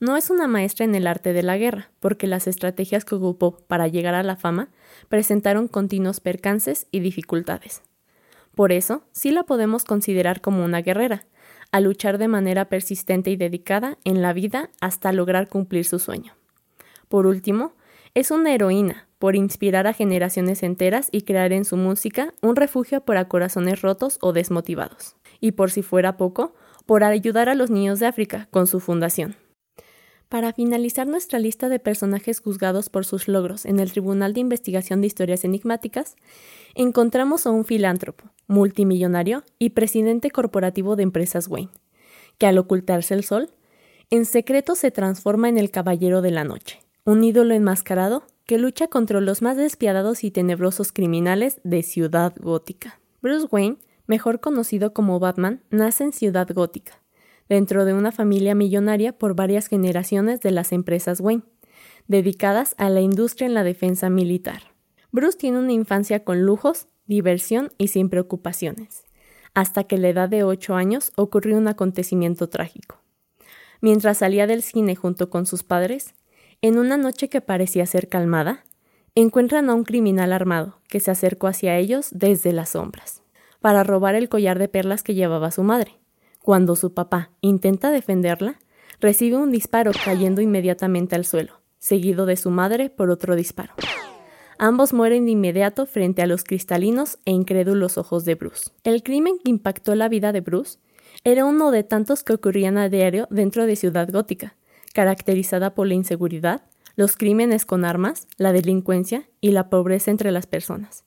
no 0.00 0.18
es 0.18 0.28
una 0.28 0.48
maestra 0.48 0.84
en 0.84 0.94
el 0.94 1.06
arte 1.06 1.32
de 1.32 1.42
la 1.42 1.56
guerra, 1.56 1.90
porque 1.98 2.26
las 2.26 2.46
estrategias 2.46 3.06
que 3.06 3.14
ocupó 3.14 3.56
para 3.66 3.88
llegar 3.88 4.14
a 4.14 4.22
la 4.22 4.36
fama 4.36 4.68
presentaron 5.08 5.66
continuos 5.66 6.20
percances 6.20 6.88
y 6.90 7.00
dificultades. 7.00 7.80
Por 8.54 8.70
eso, 8.70 9.02
sí 9.12 9.30
la 9.30 9.44
podemos 9.44 9.84
considerar 9.84 10.42
como 10.42 10.62
una 10.62 10.82
guerrera, 10.82 11.24
a 11.74 11.80
luchar 11.80 12.18
de 12.18 12.28
manera 12.28 12.66
persistente 12.66 13.32
y 13.32 13.36
dedicada 13.36 13.98
en 14.04 14.22
la 14.22 14.32
vida 14.32 14.70
hasta 14.80 15.12
lograr 15.12 15.48
cumplir 15.48 15.84
su 15.84 15.98
sueño. 15.98 16.36
Por 17.08 17.26
último, 17.26 17.72
es 18.14 18.30
una 18.30 18.54
heroína 18.54 19.08
por 19.18 19.34
inspirar 19.34 19.88
a 19.88 19.92
generaciones 19.92 20.62
enteras 20.62 21.08
y 21.10 21.22
crear 21.22 21.52
en 21.52 21.64
su 21.64 21.76
música 21.76 22.32
un 22.42 22.54
refugio 22.54 23.00
para 23.00 23.26
corazones 23.26 23.82
rotos 23.82 24.18
o 24.20 24.32
desmotivados. 24.32 25.16
Y 25.40 25.50
por 25.50 25.72
si 25.72 25.82
fuera 25.82 26.16
poco, 26.16 26.54
por 26.86 27.02
ayudar 27.02 27.48
a 27.48 27.56
los 27.56 27.70
niños 27.70 27.98
de 27.98 28.06
África 28.06 28.46
con 28.52 28.68
su 28.68 28.78
fundación. 28.78 29.34
Para 30.28 30.52
finalizar 30.52 31.08
nuestra 31.08 31.40
lista 31.40 31.68
de 31.68 31.80
personajes 31.80 32.38
juzgados 32.38 32.88
por 32.88 33.04
sus 33.04 33.26
logros 33.26 33.66
en 33.66 33.80
el 33.80 33.90
Tribunal 33.90 34.32
de 34.32 34.38
Investigación 34.38 35.00
de 35.00 35.08
Historias 35.08 35.42
Enigmáticas, 35.42 36.14
encontramos 36.76 37.46
a 37.46 37.50
un 37.50 37.64
filántropo, 37.64 38.30
multimillonario 38.46 39.44
y 39.58 39.70
presidente 39.70 40.30
corporativo 40.30 40.96
de 40.96 41.02
empresas 41.02 41.48
Wayne, 41.48 41.70
que 42.38 42.46
al 42.46 42.58
ocultarse 42.58 43.14
el 43.14 43.24
sol, 43.24 43.50
en 44.10 44.24
secreto 44.24 44.74
se 44.74 44.90
transforma 44.90 45.48
en 45.48 45.58
el 45.58 45.70
Caballero 45.70 46.22
de 46.22 46.30
la 46.30 46.44
Noche, 46.44 46.80
un 47.04 47.24
ídolo 47.24 47.54
enmascarado 47.54 48.24
que 48.46 48.58
lucha 48.58 48.88
contra 48.88 49.20
los 49.20 49.42
más 49.42 49.56
despiadados 49.56 50.24
y 50.24 50.30
tenebrosos 50.30 50.92
criminales 50.92 51.60
de 51.64 51.82
Ciudad 51.82 52.34
Gótica. 52.38 53.00
Bruce 53.22 53.46
Wayne, 53.50 53.78
mejor 54.06 54.40
conocido 54.40 54.92
como 54.92 55.18
Batman, 55.18 55.62
nace 55.70 56.04
en 56.04 56.12
Ciudad 56.12 56.48
Gótica, 56.52 57.00
dentro 57.48 57.84
de 57.84 57.94
una 57.94 58.12
familia 58.12 58.54
millonaria 58.54 59.16
por 59.16 59.34
varias 59.34 59.68
generaciones 59.68 60.40
de 60.40 60.50
las 60.50 60.72
empresas 60.72 61.20
Wayne, 61.20 61.44
dedicadas 62.06 62.74
a 62.76 62.90
la 62.90 63.00
industria 63.00 63.46
en 63.46 63.54
la 63.54 63.64
defensa 63.64 64.10
militar. 64.10 64.74
Bruce 65.10 65.38
tiene 65.38 65.58
una 65.58 65.72
infancia 65.72 66.24
con 66.24 66.42
lujos, 66.42 66.88
diversión 67.06 67.70
y 67.78 67.88
sin 67.88 68.08
preocupaciones, 68.08 69.04
hasta 69.54 69.84
que 69.84 69.96
a 69.96 69.98
la 69.98 70.08
edad 70.08 70.28
de 70.28 70.44
ocho 70.44 70.74
años 70.74 71.12
ocurrió 71.16 71.56
un 71.56 71.68
acontecimiento 71.68 72.48
trágico. 72.48 73.00
Mientras 73.80 74.18
salía 74.18 74.46
del 74.46 74.62
cine 74.62 74.96
junto 74.96 75.30
con 75.30 75.46
sus 75.46 75.62
padres, 75.62 76.14
en 76.62 76.78
una 76.78 76.96
noche 76.96 77.28
que 77.28 77.40
parecía 77.40 77.86
ser 77.86 78.08
calmada, 78.08 78.64
encuentran 79.14 79.70
a 79.70 79.74
un 79.74 79.84
criminal 79.84 80.32
armado 80.32 80.80
que 80.88 81.00
se 81.00 81.10
acercó 81.10 81.46
hacia 81.46 81.76
ellos 81.76 82.08
desde 82.10 82.52
las 82.52 82.70
sombras, 82.70 83.22
para 83.60 83.84
robar 83.84 84.14
el 84.14 84.28
collar 84.28 84.58
de 84.58 84.68
perlas 84.68 85.02
que 85.02 85.14
llevaba 85.14 85.50
su 85.50 85.62
madre. 85.62 85.98
Cuando 86.42 86.76
su 86.76 86.94
papá 86.94 87.30
intenta 87.40 87.90
defenderla, 87.90 88.58
recibe 89.00 89.36
un 89.36 89.50
disparo 89.50 89.92
cayendo 90.04 90.40
inmediatamente 90.40 91.14
al 91.14 91.24
suelo, 91.24 91.60
seguido 91.78 92.26
de 92.26 92.36
su 92.36 92.50
madre 92.50 92.90
por 92.90 93.10
otro 93.10 93.36
disparo. 93.36 93.74
Ambos 94.58 94.92
mueren 94.92 95.24
de 95.24 95.32
inmediato 95.32 95.86
frente 95.86 96.22
a 96.22 96.26
los 96.26 96.44
cristalinos 96.44 97.18
e 97.24 97.32
incrédulos 97.32 97.98
ojos 97.98 98.24
de 98.24 98.36
Bruce. 98.36 98.70
El 98.84 99.02
crimen 99.02 99.38
que 99.42 99.50
impactó 99.50 99.94
la 99.94 100.08
vida 100.08 100.32
de 100.32 100.40
Bruce 100.40 100.78
era 101.24 101.44
uno 101.44 101.70
de 101.70 101.82
tantos 101.82 102.22
que 102.22 102.34
ocurrían 102.34 102.78
a 102.78 102.88
diario 102.88 103.26
dentro 103.30 103.66
de 103.66 103.76
Ciudad 103.76 104.08
Gótica, 104.10 104.56
caracterizada 104.92 105.74
por 105.74 105.86
la 105.86 105.94
inseguridad, 105.94 106.62
los 106.96 107.16
crímenes 107.16 107.66
con 107.66 107.84
armas, 107.84 108.28
la 108.36 108.52
delincuencia 108.52 109.28
y 109.40 109.50
la 109.50 109.68
pobreza 109.68 110.10
entre 110.10 110.30
las 110.30 110.46
personas. 110.46 111.04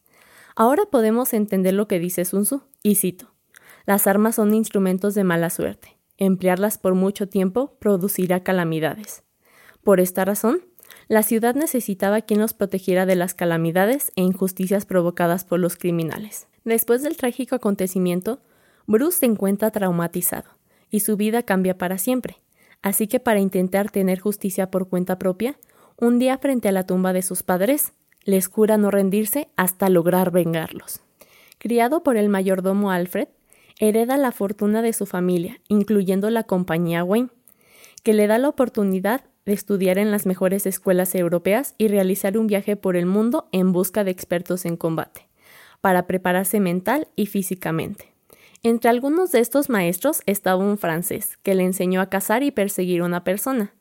Ahora 0.55 0.83
podemos 0.85 1.33
entender 1.33 1.73
lo 1.73 1.87
que 1.87 1.99
dice 1.99 2.25
Sun 2.25 2.43
Tzu, 2.43 2.63
y 2.83 2.95
cito: 2.95 3.31
Las 3.85 4.07
armas 4.07 4.35
son 4.35 4.53
instrumentos 4.53 5.13
de 5.13 5.23
mala 5.23 5.49
suerte. 5.49 5.97
Emplearlas 6.17 6.77
por 6.77 6.95
mucho 6.95 7.29
tiempo 7.29 7.77
producirá 7.79 8.43
calamidades. 8.43 9.23
Por 9.83 9.99
esta 9.99 10.25
razón, 10.25 10.63
la 11.07 11.23
ciudad 11.23 11.55
necesitaba 11.55 12.21
quien 12.21 12.41
los 12.41 12.53
protegiera 12.53 13.05
de 13.05 13.15
las 13.15 13.33
calamidades 13.33 14.11
e 14.15 14.21
injusticias 14.21 14.85
provocadas 14.85 15.45
por 15.45 15.59
los 15.59 15.77
criminales. 15.77 16.47
Después 16.65 17.01
del 17.01 17.15
trágico 17.15 17.55
acontecimiento, 17.55 18.39
Bruce 18.87 19.19
se 19.19 19.25
encuentra 19.25 19.71
traumatizado 19.71 20.49
y 20.89 20.99
su 20.99 21.15
vida 21.15 21.43
cambia 21.43 21.77
para 21.77 21.97
siempre. 21.97 22.37
Así 22.81 23.07
que 23.07 23.19
para 23.19 23.39
intentar 23.39 23.89
tener 23.89 24.19
justicia 24.19 24.69
por 24.69 24.89
cuenta 24.89 25.17
propia, 25.17 25.57
un 25.97 26.19
día 26.19 26.37
frente 26.37 26.67
a 26.67 26.71
la 26.71 26.85
tumba 26.85 27.13
de 27.13 27.21
sus 27.21 27.41
padres, 27.41 27.93
les 28.23 28.47
jura 28.47 28.77
no 28.77 28.91
rendirse 28.91 29.47
hasta 29.55 29.89
lograr 29.89 30.31
vengarlos. 30.31 31.01
Criado 31.57 32.03
por 32.03 32.17
el 32.17 32.29
mayordomo 32.29 32.91
Alfred, 32.91 33.29
hereda 33.79 34.17
la 34.17 34.31
fortuna 34.31 34.81
de 34.81 34.93
su 34.93 35.05
familia, 35.05 35.61
incluyendo 35.69 36.29
la 36.29 36.43
compañía 36.43 37.03
Wayne, 37.03 37.29
que 38.03 38.13
le 38.13 38.27
da 38.27 38.37
la 38.37 38.49
oportunidad 38.49 39.21
estudiar 39.53 39.97
en 39.97 40.11
las 40.11 40.25
mejores 40.25 40.65
escuelas 40.65 41.15
europeas 41.15 41.75
y 41.77 41.87
realizar 41.87 42.37
un 42.37 42.47
viaje 42.47 42.75
por 42.75 42.95
el 42.95 43.05
mundo 43.05 43.47
en 43.51 43.71
busca 43.71 44.03
de 44.03 44.11
expertos 44.11 44.65
en 44.65 44.77
combate, 44.77 45.27
para 45.81 46.07
prepararse 46.07 46.59
mental 46.59 47.07
y 47.15 47.27
físicamente. 47.27 48.13
Entre 48.63 48.89
algunos 48.89 49.31
de 49.31 49.39
estos 49.39 49.69
maestros 49.69 50.21
estaba 50.25 50.63
un 50.63 50.77
francés, 50.77 51.37
que 51.43 51.55
le 51.55 51.63
enseñó 51.63 52.01
a 52.01 52.09
cazar 52.09 52.43
y 52.43 52.51
perseguir 52.51 53.01
a 53.01 53.05
una 53.05 53.23
persona, 53.23 53.73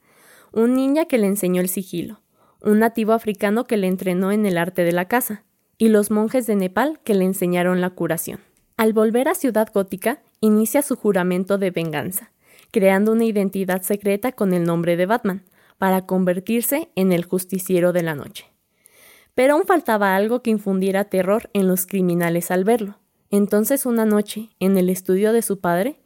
un 0.53 0.75
ninja 0.75 1.07
que 1.07 1.19
le 1.19 1.27
enseñó 1.27 1.61
el 1.61 1.69
sigilo, 1.69 2.21
un 2.61 2.79
nativo 2.79 3.13
africano 3.13 3.65
que 3.65 3.77
le 3.77 3.87
entrenó 3.87 4.33
en 4.33 4.47
el 4.47 4.59
arte 4.59 4.85
de 4.85 4.93
la 4.93 5.07
caza, 5.07 5.45
y 5.79 5.89
los 5.89 6.11
monjes 6.11 6.47
de 6.47 6.57
Nepal 6.57 7.01
que 7.05 7.15
le 7.15 7.25
enseñaron 7.25 7.81
la 7.81 7.91
curación. 7.91 8.41
Al 8.77 8.93
volver 8.93 9.29
a 9.29 9.35
Ciudad 9.35 9.69
Gótica, 9.73 10.21
inicia 10.41 10.83
su 10.83 10.97
juramento 10.97 11.59
de 11.59 11.71
venganza, 11.71 12.31
creando 12.71 13.13
una 13.13 13.25
identidad 13.25 13.83
secreta 13.83 14.33
con 14.33 14.53
el 14.53 14.65
nombre 14.65 14.97
de 14.97 15.07
Batman, 15.07 15.43
para 15.79 16.07
convertirse 16.07 16.91
en 16.95 17.13
el 17.13 17.25
justiciero 17.25 17.93
de 17.93 18.03
la 18.03 18.15
noche. 18.15 18.47
Pero 19.35 19.55
aún 19.55 19.67
faltaba 19.67 20.17
algo 20.17 20.43
que 20.43 20.51
infundiera 20.51 21.05
terror 21.05 21.51
en 21.53 21.69
los 21.69 21.87
criminales 21.87 22.51
al 22.51 22.65
verlo. 22.65 22.99
Entonces 23.31 23.85
una 23.87 24.07
noche, 24.07 24.51
en 24.61 24.79
el 24.79 24.89
estudio 24.89 25.33
de 25.33 25.43
su 25.43 25.61
padre, 25.61 26.01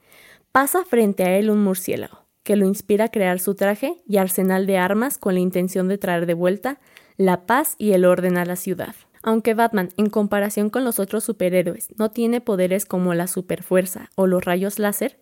pasa 0.53 0.85
frente 0.85 1.25
a 1.25 1.37
él 1.39 1.51
un 1.51 1.63
murciélago, 1.63 2.25
que 2.43 2.57
lo 2.57 2.67
inspira 2.67 3.07
a 3.07 3.11
crear 3.11 3.39
su 3.39 3.55
traje 3.55 4.03
y 4.07 4.17
arsenal 4.17 4.67
de 4.67 4.79
armas 4.79 5.19
con 5.19 5.35
la 5.35 5.41
intención 5.41 5.87
de 5.89 5.99
traer 5.99 6.27
de 6.27 6.35
vuelta 6.35 6.81
la 7.17 7.47
paz 7.47 7.77
y 7.79 7.93
el 7.93 8.05
orden 8.05 8.37
a 8.39 8.45
la 8.45 8.57
ciudad. 8.57 8.95
Aunque 9.23 9.55
Batman, 9.55 9.91
en 9.99 10.09
comparación 10.09 10.71
con 10.71 10.85
los 10.85 10.99
otros 10.99 11.25
superhéroes, 11.25 11.89
no 11.99 12.11
tiene 12.11 12.41
poderes 12.41 12.87
como 12.87 13.13
la 13.13 13.27
superfuerza 13.27 14.09
o 14.17 14.27
los 14.27 14.45
rayos 14.45 14.79
láser, 14.79 15.21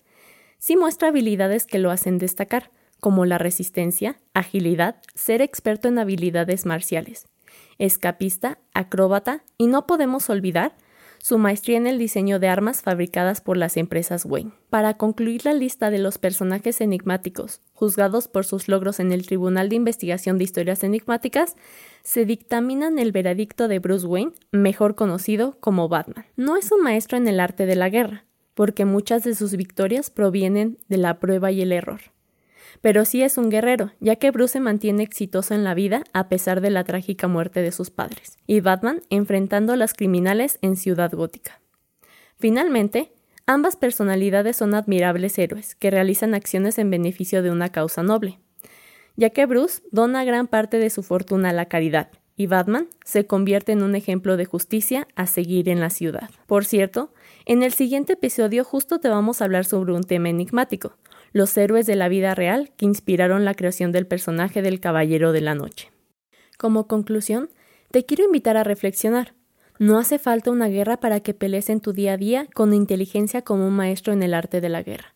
sí 0.58 0.76
muestra 0.76 1.08
habilidades 1.08 1.66
que 1.66 1.80
lo 1.80 1.90
hacen 1.90 2.18
destacar, 2.18 2.70
como 3.00 3.24
la 3.24 3.38
resistencia, 3.38 4.18
agilidad, 4.34 4.96
ser 5.14 5.42
experto 5.42 5.88
en 5.88 5.98
habilidades 5.98 6.66
marciales, 6.66 7.26
escapista, 7.78 8.58
acróbata 8.74 9.42
y 9.56 9.66
no 9.66 9.86
podemos 9.86 10.28
olvidar 10.30 10.76
su 11.18 11.38
maestría 11.38 11.76
en 11.76 11.86
el 11.86 11.98
diseño 11.98 12.38
de 12.38 12.48
armas 12.48 12.82
fabricadas 12.82 13.40
por 13.40 13.56
las 13.56 13.76
empresas 13.76 14.24
Wayne. 14.24 14.52
Para 14.70 14.94
concluir 14.94 15.44
la 15.44 15.52
lista 15.52 15.90
de 15.90 15.98
los 15.98 16.18
personajes 16.18 16.80
enigmáticos 16.80 17.60
juzgados 17.72 18.28
por 18.28 18.44
sus 18.44 18.68
logros 18.68 19.00
en 19.00 19.12
el 19.12 19.26
Tribunal 19.26 19.68
de 19.68 19.76
Investigación 19.76 20.38
de 20.38 20.44
Historias 20.44 20.84
Enigmáticas, 20.84 21.56
se 22.02 22.24
dictaminan 22.24 22.98
el 22.98 23.12
veredicto 23.12 23.68
de 23.68 23.78
Bruce 23.78 24.06
Wayne, 24.06 24.32
mejor 24.52 24.94
conocido 24.94 25.58
como 25.60 25.88
Batman. 25.88 26.26
No 26.36 26.56
es 26.56 26.72
un 26.72 26.82
maestro 26.82 27.18
en 27.18 27.28
el 27.28 27.40
arte 27.40 27.66
de 27.66 27.76
la 27.76 27.88
guerra, 27.88 28.24
porque 28.54 28.84
muchas 28.84 29.24
de 29.24 29.34
sus 29.34 29.56
victorias 29.56 30.10
provienen 30.10 30.78
de 30.88 30.98
la 30.98 31.18
prueba 31.18 31.50
y 31.52 31.62
el 31.62 31.72
error 31.72 32.00
pero 32.80 33.04
sí 33.04 33.22
es 33.22 33.38
un 33.38 33.50
guerrero, 33.50 33.92
ya 34.00 34.16
que 34.16 34.30
Bruce 34.30 34.54
se 34.54 34.60
mantiene 34.60 35.02
exitoso 35.02 35.54
en 35.54 35.64
la 35.64 35.74
vida 35.74 36.04
a 36.12 36.28
pesar 36.28 36.60
de 36.60 36.70
la 36.70 36.84
trágica 36.84 37.28
muerte 37.28 37.62
de 37.62 37.72
sus 37.72 37.90
padres, 37.90 38.38
y 38.46 38.60
Batman 38.60 39.02
enfrentando 39.10 39.72
a 39.72 39.76
los 39.76 39.94
criminales 39.94 40.58
en 40.62 40.76
Ciudad 40.76 41.12
Gótica. 41.12 41.60
Finalmente, 42.38 43.12
ambas 43.46 43.76
personalidades 43.76 44.56
son 44.56 44.74
admirables 44.74 45.38
héroes 45.38 45.74
que 45.74 45.90
realizan 45.90 46.34
acciones 46.34 46.78
en 46.78 46.90
beneficio 46.90 47.42
de 47.42 47.50
una 47.50 47.70
causa 47.70 48.02
noble, 48.02 48.38
ya 49.16 49.30
que 49.30 49.46
Bruce 49.46 49.82
dona 49.90 50.24
gran 50.24 50.46
parte 50.46 50.78
de 50.78 50.90
su 50.90 51.02
fortuna 51.02 51.50
a 51.50 51.52
la 51.52 51.66
caridad, 51.66 52.10
y 52.36 52.46
Batman 52.46 52.86
se 53.04 53.26
convierte 53.26 53.72
en 53.72 53.82
un 53.82 53.96
ejemplo 53.96 54.36
de 54.36 54.44
justicia 54.44 55.08
a 55.16 55.26
seguir 55.26 55.68
en 55.68 55.80
la 55.80 55.90
ciudad. 55.90 56.30
Por 56.46 56.64
cierto, 56.64 57.12
en 57.44 57.64
el 57.64 57.72
siguiente 57.72 58.12
episodio 58.12 58.62
justo 58.62 59.00
te 59.00 59.08
vamos 59.08 59.40
a 59.40 59.44
hablar 59.44 59.64
sobre 59.64 59.92
un 59.92 60.04
tema 60.04 60.28
enigmático, 60.28 60.96
los 61.32 61.56
héroes 61.56 61.86
de 61.86 61.96
la 61.96 62.08
vida 62.08 62.34
real 62.34 62.70
que 62.76 62.86
inspiraron 62.86 63.44
la 63.44 63.54
creación 63.54 63.92
del 63.92 64.06
personaje 64.06 64.62
del 64.62 64.80
Caballero 64.80 65.32
de 65.32 65.40
la 65.40 65.54
Noche. 65.54 65.90
Como 66.56 66.86
conclusión, 66.86 67.50
te 67.90 68.04
quiero 68.04 68.24
invitar 68.24 68.56
a 68.56 68.64
reflexionar. 68.64 69.34
No 69.78 69.98
hace 69.98 70.18
falta 70.18 70.50
una 70.50 70.68
guerra 70.68 70.98
para 70.98 71.20
que 71.20 71.34
pelees 71.34 71.70
en 71.70 71.80
tu 71.80 71.92
día 71.92 72.14
a 72.14 72.16
día 72.16 72.48
con 72.54 72.74
inteligencia 72.74 73.42
como 73.42 73.66
un 73.66 73.76
maestro 73.76 74.12
en 74.12 74.22
el 74.22 74.34
arte 74.34 74.60
de 74.60 74.68
la 74.68 74.82
guerra, 74.82 75.14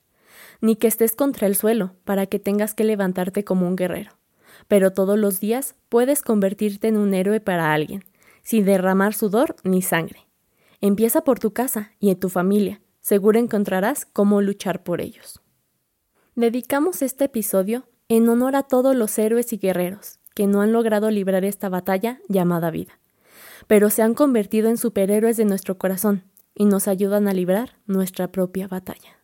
ni 0.61 0.77
que 0.77 0.87
estés 0.87 1.17
contra 1.17 1.47
el 1.49 1.57
suelo 1.57 1.97
para 2.05 2.27
que 2.27 2.39
tengas 2.39 2.73
que 2.73 2.85
levantarte 2.85 3.45
como 3.45 3.67
un 3.67 3.75
guerrero. 3.75 4.13
Pero 4.69 4.93
todos 4.93 5.19
los 5.19 5.41
días 5.41 5.75
puedes 5.89 6.23
convertirte 6.23 6.89
en 6.89 6.97
un 6.97 7.13
héroe 7.13 7.41
para 7.41 7.73
alguien, 7.75 8.05
sin 8.43 8.65
derramar 8.65 9.15
sudor 9.15 9.57
ni 9.65 9.83
sangre. 9.83 10.27
Empieza 10.81 11.23
por 11.23 11.41
tu 11.41 11.53
casa 11.53 11.93
y 11.99 12.11
en 12.11 12.21
tu 12.21 12.29
familia. 12.29 12.81
Seguro 13.01 13.39
encontrarás 13.39 14.07
cómo 14.07 14.41
luchar 14.41 14.85
por 14.85 15.01
ellos. 15.01 15.42
Dedicamos 16.35 17.03
este 17.03 17.27
episodio 17.27 17.85
en 18.09 18.27
honor 18.31 18.57
a 18.57 18.63
todos 18.63 18.97
los 18.97 19.19
héroes 19.19 19.53
y 19.53 19.59
guerreros 19.59 20.19
que 20.35 20.47
no 20.47 20.63
han 20.63 20.73
logrado 20.73 21.11
librar 21.11 21.45
esta 21.45 21.69
batalla 21.69 22.21
llamada 22.27 22.71
vida, 22.71 22.99
pero 23.67 23.91
se 23.91 24.01
han 24.01 24.15
convertido 24.15 24.71
en 24.71 24.79
superhéroes 24.79 25.37
de 25.37 25.45
nuestro 25.45 25.77
corazón 25.77 26.25
y 26.55 26.65
nos 26.65 26.89
ayudan 26.89 27.29
a 27.29 27.35
librar 27.35 27.77
nuestra 27.85 28.33
propia 28.33 28.67
batalla. 28.67 29.22